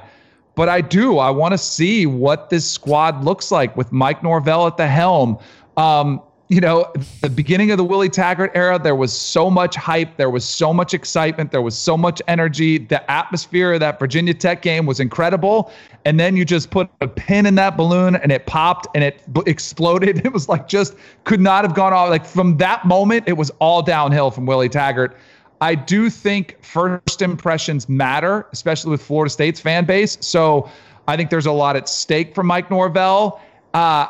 [0.56, 1.18] but I do.
[1.18, 5.40] I want to see what this squad looks like with Mike Norvell at the helm.
[5.78, 6.22] Um,
[6.54, 10.30] you know, the beginning of the Willie Taggart era, there was so much hype, there
[10.30, 12.78] was so much excitement, there was so much energy.
[12.78, 15.72] The atmosphere of that Virginia Tech game was incredible.
[16.06, 19.34] And then you just put a pin in that balloon and it popped and it
[19.34, 20.22] b- exploded.
[20.24, 22.10] It was like just could not have gone off.
[22.10, 25.18] Like from that moment, it was all downhill from Willie Taggart.
[25.60, 30.20] I do think first impressions matter, especially with Florida State's fan base.
[30.22, 30.70] So
[31.08, 33.42] I think there's a lot at stake for Mike Norvell.
[33.74, 34.08] Uh,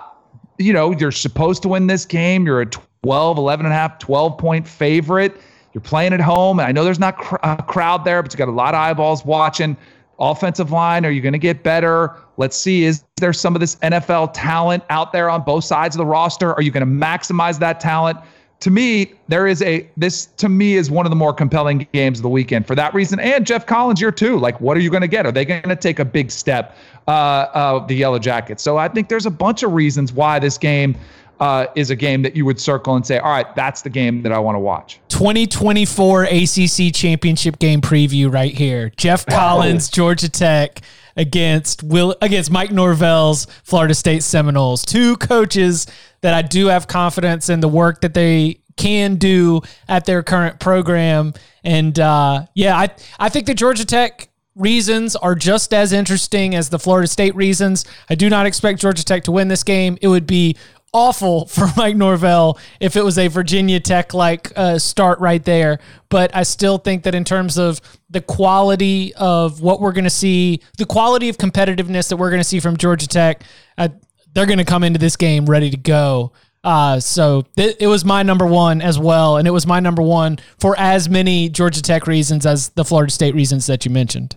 [0.58, 2.45] you know, you're supposed to win this game.
[2.45, 5.36] You're a 12, 11 and a half, 12 point favorite.
[5.74, 6.60] You're playing at home.
[6.60, 8.80] And I know there's not cr- a crowd there, but you got a lot of
[8.80, 9.76] eyeballs watching.
[10.20, 12.16] Offensive line, are you going to get better?
[12.38, 12.84] Let's see.
[12.84, 16.54] Is there some of this NFL talent out there on both sides of the roster?
[16.54, 18.20] Are you going to maximize that talent?
[18.64, 22.20] To me, there is a this to me is one of the more compelling games
[22.20, 23.20] of the weekend for that reason.
[23.20, 24.39] And Geoff Collins here too.
[24.39, 25.26] Like, what are you going to get?
[25.26, 26.78] Are they going to take a big step?
[27.05, 28.64] Uh, uh, the Yellow Jackets.
[28.64, 30.95] So I think there's a bunch of reasons why this game
[31.41, 34.22] uh, is a game that you would circle and say, all right, that's the game
[34.22, 35.01] that I want to watch.
[35.09, 38.93] 2024 ACC championship game preview right here.
[38.95, 40.80] Geoff Collins, Georgia Tech
[41.16, 44.84] against Will against Mike Norvell's Florida State Seminoles.
[44.84, 45.88] Two coaches
[46.22, 50.59] that I do have confidence in the work that they can do at their current
[50.59, 51.34] program.
[51.64, 52.89] And uh, yeah, I
[53.20, 57.86] I think the Georgia Tech reasons are just as interesting as the Florida State reasons.
[58.09, 59.97] I do not expect Georgia Tech to win this game.
[60.01, 60.57] It would be
[60.94, 65.80] awful for Mike Norvell if it was a Virginia Tech like uh, start right there.
[66.10, 70.10] But I still think that in terms of the quality of what we're going to
[70.10, 73.44] see, the quality of competitiveness that we're going to see from Georgia Tech,
[74.34, 76.34] they're going to come into this game ready to go.
[76.64, 80.02] Uh, so th- it was my number one as well, and it was my number
[80.02, 84.36] one for as many Georgia Tech reasons as the Florida State reasons that you mentioned.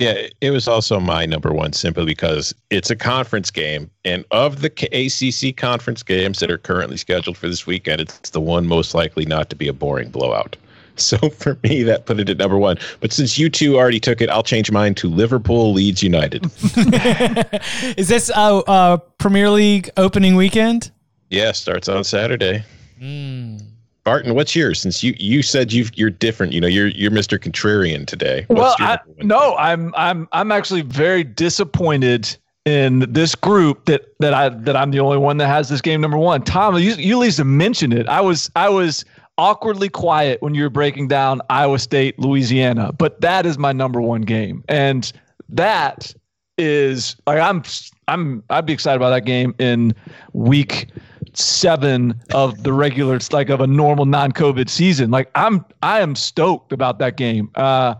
[0.00, 3.90] Yeah, it was also my number one simply because it's a conference game.
[4.02, 8.40] And of the ACC conference games that are currently scheduled for this weekend, it's the
[8.40, 10.56] one most likely not to be a boring blowout.
[10.96, 12.76] So for me, that put it at number one.
[12.98, 16.44] But since you two already took it, I'll change mine to Liverpool Leeds United.
[17.96, 20.90] Is this a uh, uh, Premier League opening weekend?
[21.30, 22.64] Yeah, starts on Saturday.
[23.00, 23.62] Mm.
[24.04, 24.80] Barton, what's yours?
[24.80, 27.38] Since you you said you you're different, you know, you're you're Mr.
[27.38, 28.46] Contrarian today.
[28.48, 34.48] Well, I, no, I'm I'm I'm actually very disappointed in this group that that I
[34.48, 36.42] that I'm the only one that has this game number one.
[36.42, 38.08] Tom, you you at least have mentioned it.
[38.08, 39.04] I was I was
[39.38, 44.00] awkwardly quiet when you were breaking down Iowa State, Louisiana, but that is my number
[44.00, 45.12] one game, and
[45.48, 46.14] that
[46.58, 47.62] is like I'm
[48.08, 49.94] I'm I'd be excited about that game in
[50.32, 50.88] week
[51.34, 55.10] seven of the regular, like of a normal non-COVID season.
[55.10, 57.50] Like I'm, I am stoked about that game.
[57.54, 57.94] Uh,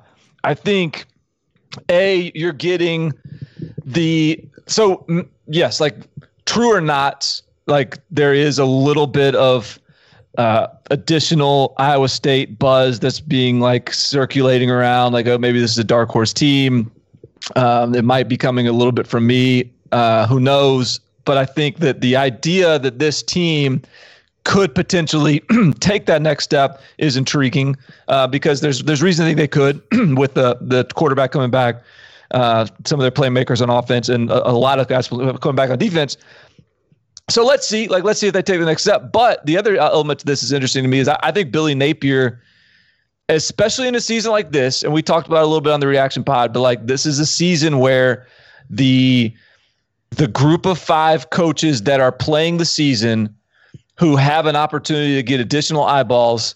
[0.44, 1.06] I think,
[1.88, 3.12] a you're getting
[3.84, 5.06] the so
[5.46, 5.96] yes, like
[6.46, 9.78] true or not, like there is a little bit of
[10.38, 15.12] uh, additional Iowa State buzz that's being like circulating around.
[15.12, 16.90] Like, oh, maybe this is a dark horse team.
[17.56, 19.70] Um, it might be coming a little bit from me.
[19.92, 21.00] Uh, who knows?
[21.30, 23.82] But I think that the idea that this team
[24.42, 25.38] could potentially
[25.78, 27.76] take that next step is intriguing
[28.08, 29.80] uh, because there's there's reason to think they could
[30.18, 31.84] with the the quarterback coming back,
[32.32, 35.70] uh, some of their playmakers on offense, and a, a, lot of guys coming back
[35.70, 36.16] on defense.
[37.28, 39.12] So let's see, like let's see if they take the next step.
[39.12, 41.76] But the other element to this is interesting to me is I, I think Billy
[41.76, 42.42] Napier,
[43.28, 45.86] especially in a season like this, and we talked about a little bit on the
[45.86, 48.26] reaction pod, but like this is a season where
[48.68, 49.32] the
[50.10, 53.34] the group of five coaches that are playing the season
[53.98, 56.54] who have an opportunity to get additional eyeballs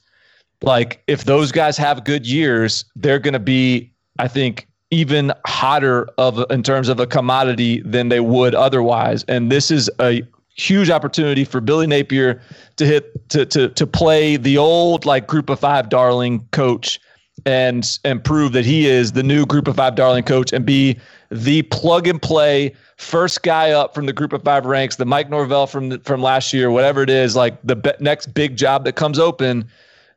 [0.63, 6.09] like if those guys have good years they're going to be i think even hotter
[6.19, 9.25] of in terms of a commodity than they would otherwise.
[9.25, 10.23] And this is a
[10.57, 12.41] huge opportunity for Billy Napier
[12.77, 17.01] to hit to to to play the old like group of 5 darling coach
[17.47, 20.99] and and prove that he is the new group of 5 darling coach and be
[21.31, 25.31] the plug and play first guy up from the group of five ranks, the Mike
[25.31, 28.85] Norvell from the, from last year, whatever it is, like the be- next big job
[28.85, 29.69] that comes open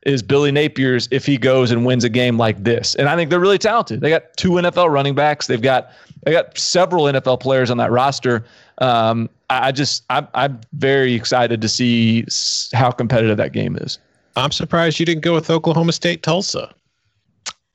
[0.02, 2.94] is Billy Napier's if he goes and wins a game like this.
[2.94, 4.00] And I think they're really talented.
[4.00, 5.48] They got two NFL running backs.
[5.48, 5.90] They've got
[6.24, 8.44] they got several NFL players on that roster.
[8.78, 12.24] Um, I, I just I'm I'm very excited to see
[12.72, 13.98] how competitive that game is.
[14.36, 16.72] I'm surprised you didn't go with Oklahoma State Tulsa.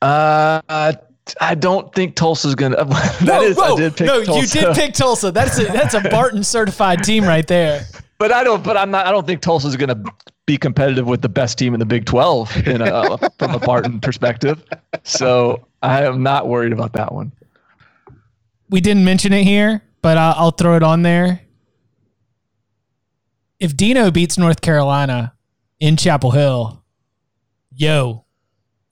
[0.03, 0.93] Uh,
[1.39, 2.75] I don't think Tulsa's gonna.
[2.85, 4.07] that whoa, is, I did pick.
[4.07, 4.41] No, Tulsa.
[4.59, 5.31] you did pick Tulsa.
[5.31, 7.85] That's a that's a Barton certified team right there.
[8.17, 8.63] But I don't.
[8.63, 9.07] But I'm not.
[9.07, 10.03] I don't think Tulsa's gonna
[10.45, 14.01] be competitive with the best team in the Big 12 in a, from a Barton
[14.01, 14.61] perspective.
[15.03, 17.31] So I am not worried about that one.
[18.69, 21.41] We didn't mention it here, but I'll, I'll throw it on there.
[23.59, 25.33] if Dino beats North Carolina
[25.79, 26.83] in Chapel Hill,
[27.73, 28.22] yo,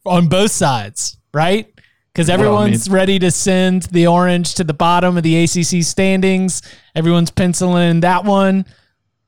[0.06, 1.68] on both sides, right?
[2.14, 5.44] Because everyone's well, I mean, ready to send the orange to the bottom of the
[5.44, 6.62] ACC standings.
[6.94, 8.66] Everyone's penciling that one.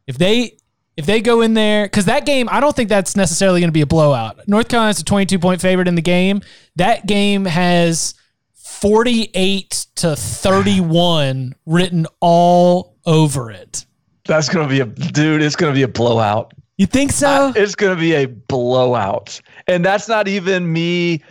[0.06, 0.58] If they
[0.96, 3.74] if they go in there, because that game, I don't think that's necessarily going to
[3.74, 4.48] be a blowout.
[4.48, 6.42] North Carolina's a 22 point favorite in the game.
[6.76, 8.14] That game has
[8.54, 13.86] 48 to 31 written all over it.
[14.26, 16.54] That's going to be a dude, it's going to be a blowout.
[16.78, 17.54] You think so?
[17.56, 19.40] it's going to be a blowout.
[19.68, 21.22] And that's not even me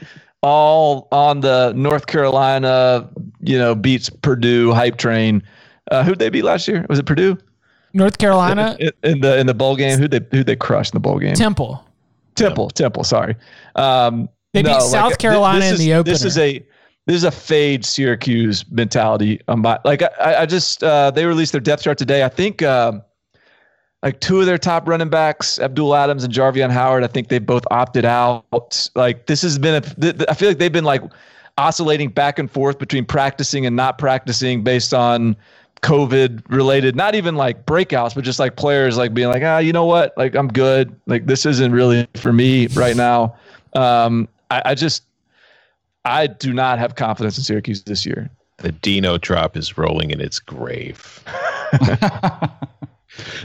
[0.43, 3.09] all on the North Carolina,
[3.41, 5.43] you know, beats Purdue hype train.
[5.91, 6.87] Uh, who'd they beat last year?
[6.89, 7.39] Was it Purdue?
[7.95, 9.99] North Carolina in, in the in the bowl game.
[9.99, 11.35] Who they who they crushed in the bowl game?
[11.35, 11.85] Temple.
[12.35, 12.71] Temple.
[12.71, 13.05] Temple.
[13.05, 13.37] Sorry.
[13.77, 16.13] Um, they beat no, South like, Carolina in the opener.
[16.13, 16.65] This is a
[17.07, 19.41] this is a fade Syracuse mentality.
[19.49, 22.25] Um, like I, I just uh, they released their depth chart today.
[22.25, 23.01] I think uh,
[24.03, 27.05] like two of their top running backs, Abdul Adams and Jarveon Howard.
[27.05, 28.89] I think they both opted out.
[28.95, 30.31] Like this has been a.
[30.31, 31.03] I feel like they've been like
[31.59, 35.37] oscillating back and forth between practicing and not practicing based on
[35.83, 39.73] COVID related, not even like breakouts, but just like players like being like, ah, you
[39.73, 40.17] know what?
[40.17, 40.95] Like I'm good.
[41.07, 43.37] Like this isn't really for me right now.
[43.75, 45.05] Um, I, I just
[46.05, 48.31] I do not have confidence in Syracuse this year.
[48.59, 51.25] The Dino drop is rolling in its grave.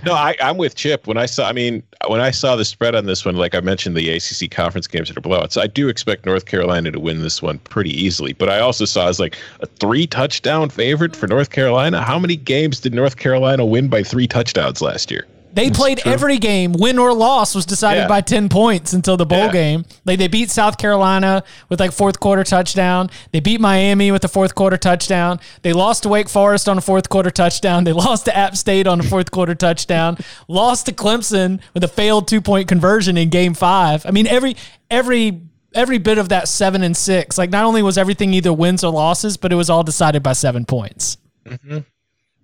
[0.05, 1.07] no, I, am with Chip.
[1.07, 3.59] When I saw, I mean, when I saw the spread on this one, like I
[3.59, 5.59] mentioned, the ACC conference games that are blowouts.
[5.59, 8.33] I do expect North Carolina to win this one pretty easily.
[8.33, 12.01] But I also saw as like a three touchdown favorite for North Carolina.
[12.01, 15.27] How many games did North Carolina win by three touchdowns last year?
[15.53, 16.11] They That's played true.
[16.11, 16.73] every game.
[16.73, 18.07] Win or loss was decided yeah.
[18.07, 19.51] by 10 points until the bowl yeah.
[19.51, 19.85] game.
[20.05, 23.09] Like they beat South Carolina with like fourth quarter touchdown.
[23.31, 25.39] They beat Miami with a fourth quarter touchdown.
[25.63, 27.83] They lost to Wake Forest on a fourth quarter touchdown.
[27.83, 30.17] They lost to App State on a fourth quarter touchdown.
[30.47, 34.05] Lost to Clemson with a failed two point conversion in game five.
[34.05, 34.55] I mean, every
[34.91, 35.41] every
[35.73, 37.37] every bit of that seven and six.
[37.37, 40.33] Like not only was everything either wins or losses, but it was all decided by
[40.33, 41.17] seven points.
[41.45, 41.79] Mm-hmm.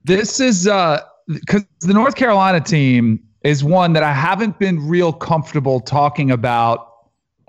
[0.03, 5.13] This is uh because the North Carolina team is one that I haven't been real
[5.13, 6.89] comfortable talking about.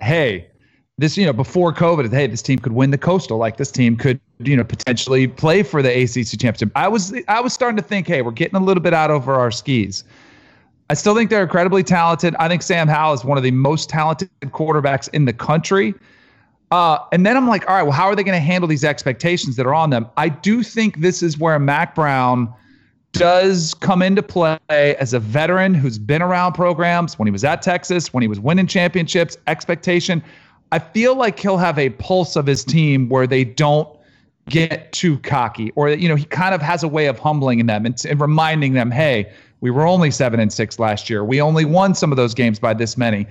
[0.01, 0.47] Hey,
[0.97, 3.37] this, you know, before COVID, hey, this team could win the coastal.
[3.37, 6.71] Like this team could, you know, potentially play for the ACC championship.
[6.75, 9.33] I was, I was starting to think, hey, we're getting a little bit out over
[9.33, 10.03] our skis.
[10.89, 12.35] I still think they're incredibly talented.
[12.39, 15.95] I think Sam Howell is one of the most talented quarterbacks in the country.
[16.71, 18.83] Uh, and then I'm like, all right, well, how are they going to handle these
[18.83, 20.07] expectations that are on them?
[20.17, 22.53] I do think this is where Mack Brown
[23.19, 27.61] does come into play as a veteran who's been around programs when he was at
[27.61, 30.23] Texas, when he was winning championships, expectation.
[30.71, 33.89] I feel like he'll have a pulse of his team where they don't
[34.49, 37.83] get too cocky or you know he kind of has a way of humbling them
[37.83, 39.27] and, and reminding them hey
[39.65, 41.23] we were only seven and six last year.
[41.23, 43.25] We only won some of those games by this many.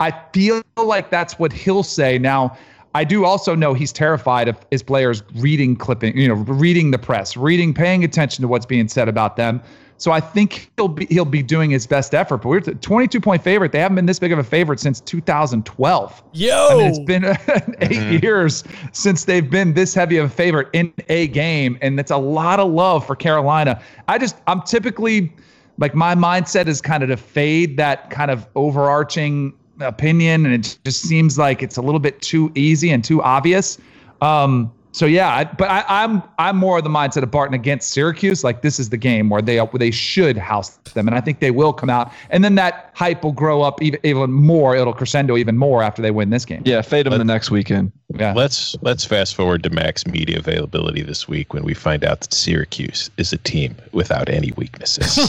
[0.00, 2.18] I feel like that's what he'll say.
[2.18, 2.56] Now
[2.96, 6.98] I do also know he's terrified of his players reading clipping, you know, reading the
[6.98, 9.60] press, reading, paying attention to what's being said about them.
[9.98, 12.38] So I think he'll be he'll be doing his best effort.
[12.38, 13.72] But we're 22 point favorite.
[13.72, 16.22] They haven't been this big of a favorite since 2012.
[16.32, 18.24] Yo, I mean, it's been 8 mm-hmm.
[18.24, 22.16] years since they've been this heavy of a favorite in a game, and it's a
[22.16, 23.78] lot of love for Carolina.
[24.08, 25.34] I just I'm typically
[25.76, 30.78] like my mindset is kind of to fade that kind of overarching opinion, and it
[30.84, 33.78] just seems like it's a little bit too easy and too obvious.
[34.20, 37.52] Um, so yeah, I, but I, am I'm, I'm more of the mindset of Barton
[37.52, 38.42] against Syracuse.
[38.42, 41.40] Like this is the game where they where they should house them, and I think
[41.40, 44.74] they will come out, and then that hype will grow up even even more.
[44.74, 46.62] It'll crescendo even more after they win this game.
[46.64, 47.92] Yeah, fade them Let, the next weekend.
[48.14, 48.32] Yeah.
[48.32, 52.32] Let's let's fast forward to max media availability this week when we find out that
[52.32, 55.16] Syracuse is a team without any weaknesses.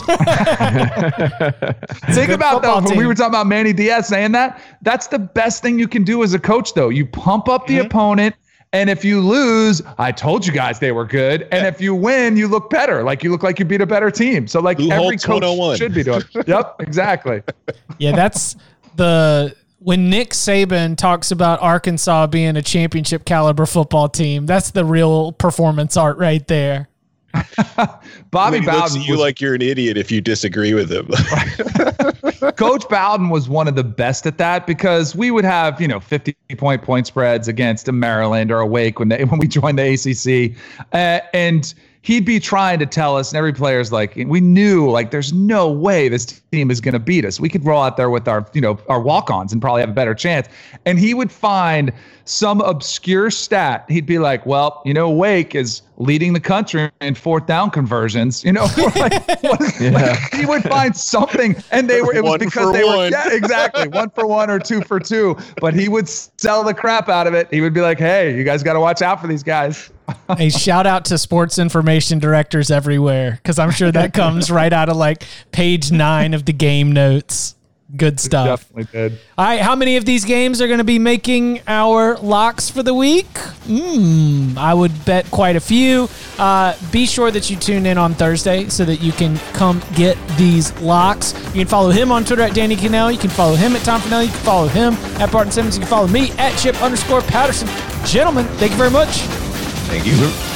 [2.12, 4.62] Think about though when we were talking about Manny Diaz saying that.
[4.80, 6.88] That's the best thing you can do as a coach, though.
[6.88, 7.86] You pump up the mm-hmm.
[7.86, 8.34] opponent
[8.72, 11.48] and if you lose, I told you guys they were good.
[11.52, 13.02] And if you win, you look better.
[13.02, 14.46] Like you look like you beat a better team.
[14.46, 16.22] So like Lou every Holtz coach oh should be doing.
[16.46, 17.42] yep, exactly.
[18.00, 18.54] Yeah, that's
[18.94, 24.46] the when Nick Saban talks about Arkansas being a championship caliber football team.
[24.46, 26.88] That's the real performance art right there.
[28.30, 31.08] Bobby Bowden, you was, like you're an idiot if you disagree with him.
[32.56, 36.00] Coach Bowden was one of the best at that because we would have you know
[36.00, 39.78] 50 point point spreads against a Maryland or a Wake when they when we joined
[39.78, 40.56] the ACC,
[40.92, 41.74] uh, and
[42.08, 45.70] he'd be trying to tell us, and every player's like, we knew like there's no
[45.70, 47.38] way this team is going to beat us.
[47.38, 49.92] We could roll out there with our, you know, our walk-ons and probably have a
[49.92, 50.48] better chance.
[50.86, 51.92] And he would find
[52.24, 53.84] some obscure stat.
[53.90, 58.42] He'd be like, well, you know, Wake is leading the country in fourth down conversions.
[58.42, 59.90] You know, like, what, yeah.
[59.90, 62.96] like, he would find something, and they were it was one because they one.
[62.96, 65.36] were yeah, exactly one for one or two for two.
[65.60, 67.48] But he would sell the crap out of it.
[67.52, 69.90] He would be like, hey, you guys got to watch out for these guys.
[70.28, 74.88] A shout out to sports information directors everywhere because I'm sure that comes right out
[74.88, 77.54] of like page nine of the game notes.
[77.96, 78.68] Good stuff.
[78.68, 79.18] Definitely did.
[79.38, 82.82] All right, how many of these games are going to be making our locks for
[82.82, 83.32] the week?
[83.64, 86.06] Mm, I would bet quite a few.
[86.38, 90.18] Uh, be sure that you tune in on Thursday so that you can come get
[90.36, 91.32] these locks.
[91.46, 93.10] You can follow him on Twitter at Danny Kanell.
[93.10, 94.26] You can follow him at Tom Fornelli.
[94.26, 95.76] You can follow him at Barton Simmons.
[95.76, 97.68] You can follow me at Chip underscore Patterson.
[98.04, 99.47] Gentlemen, thank you very much.
[99.88, 100.48] Thank you.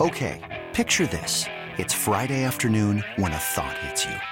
[0.00, 0.40] Okay,
[0.72, 1.44] picture this.
[1.78, 4.31] It's Friday afternoon when a thought hits you.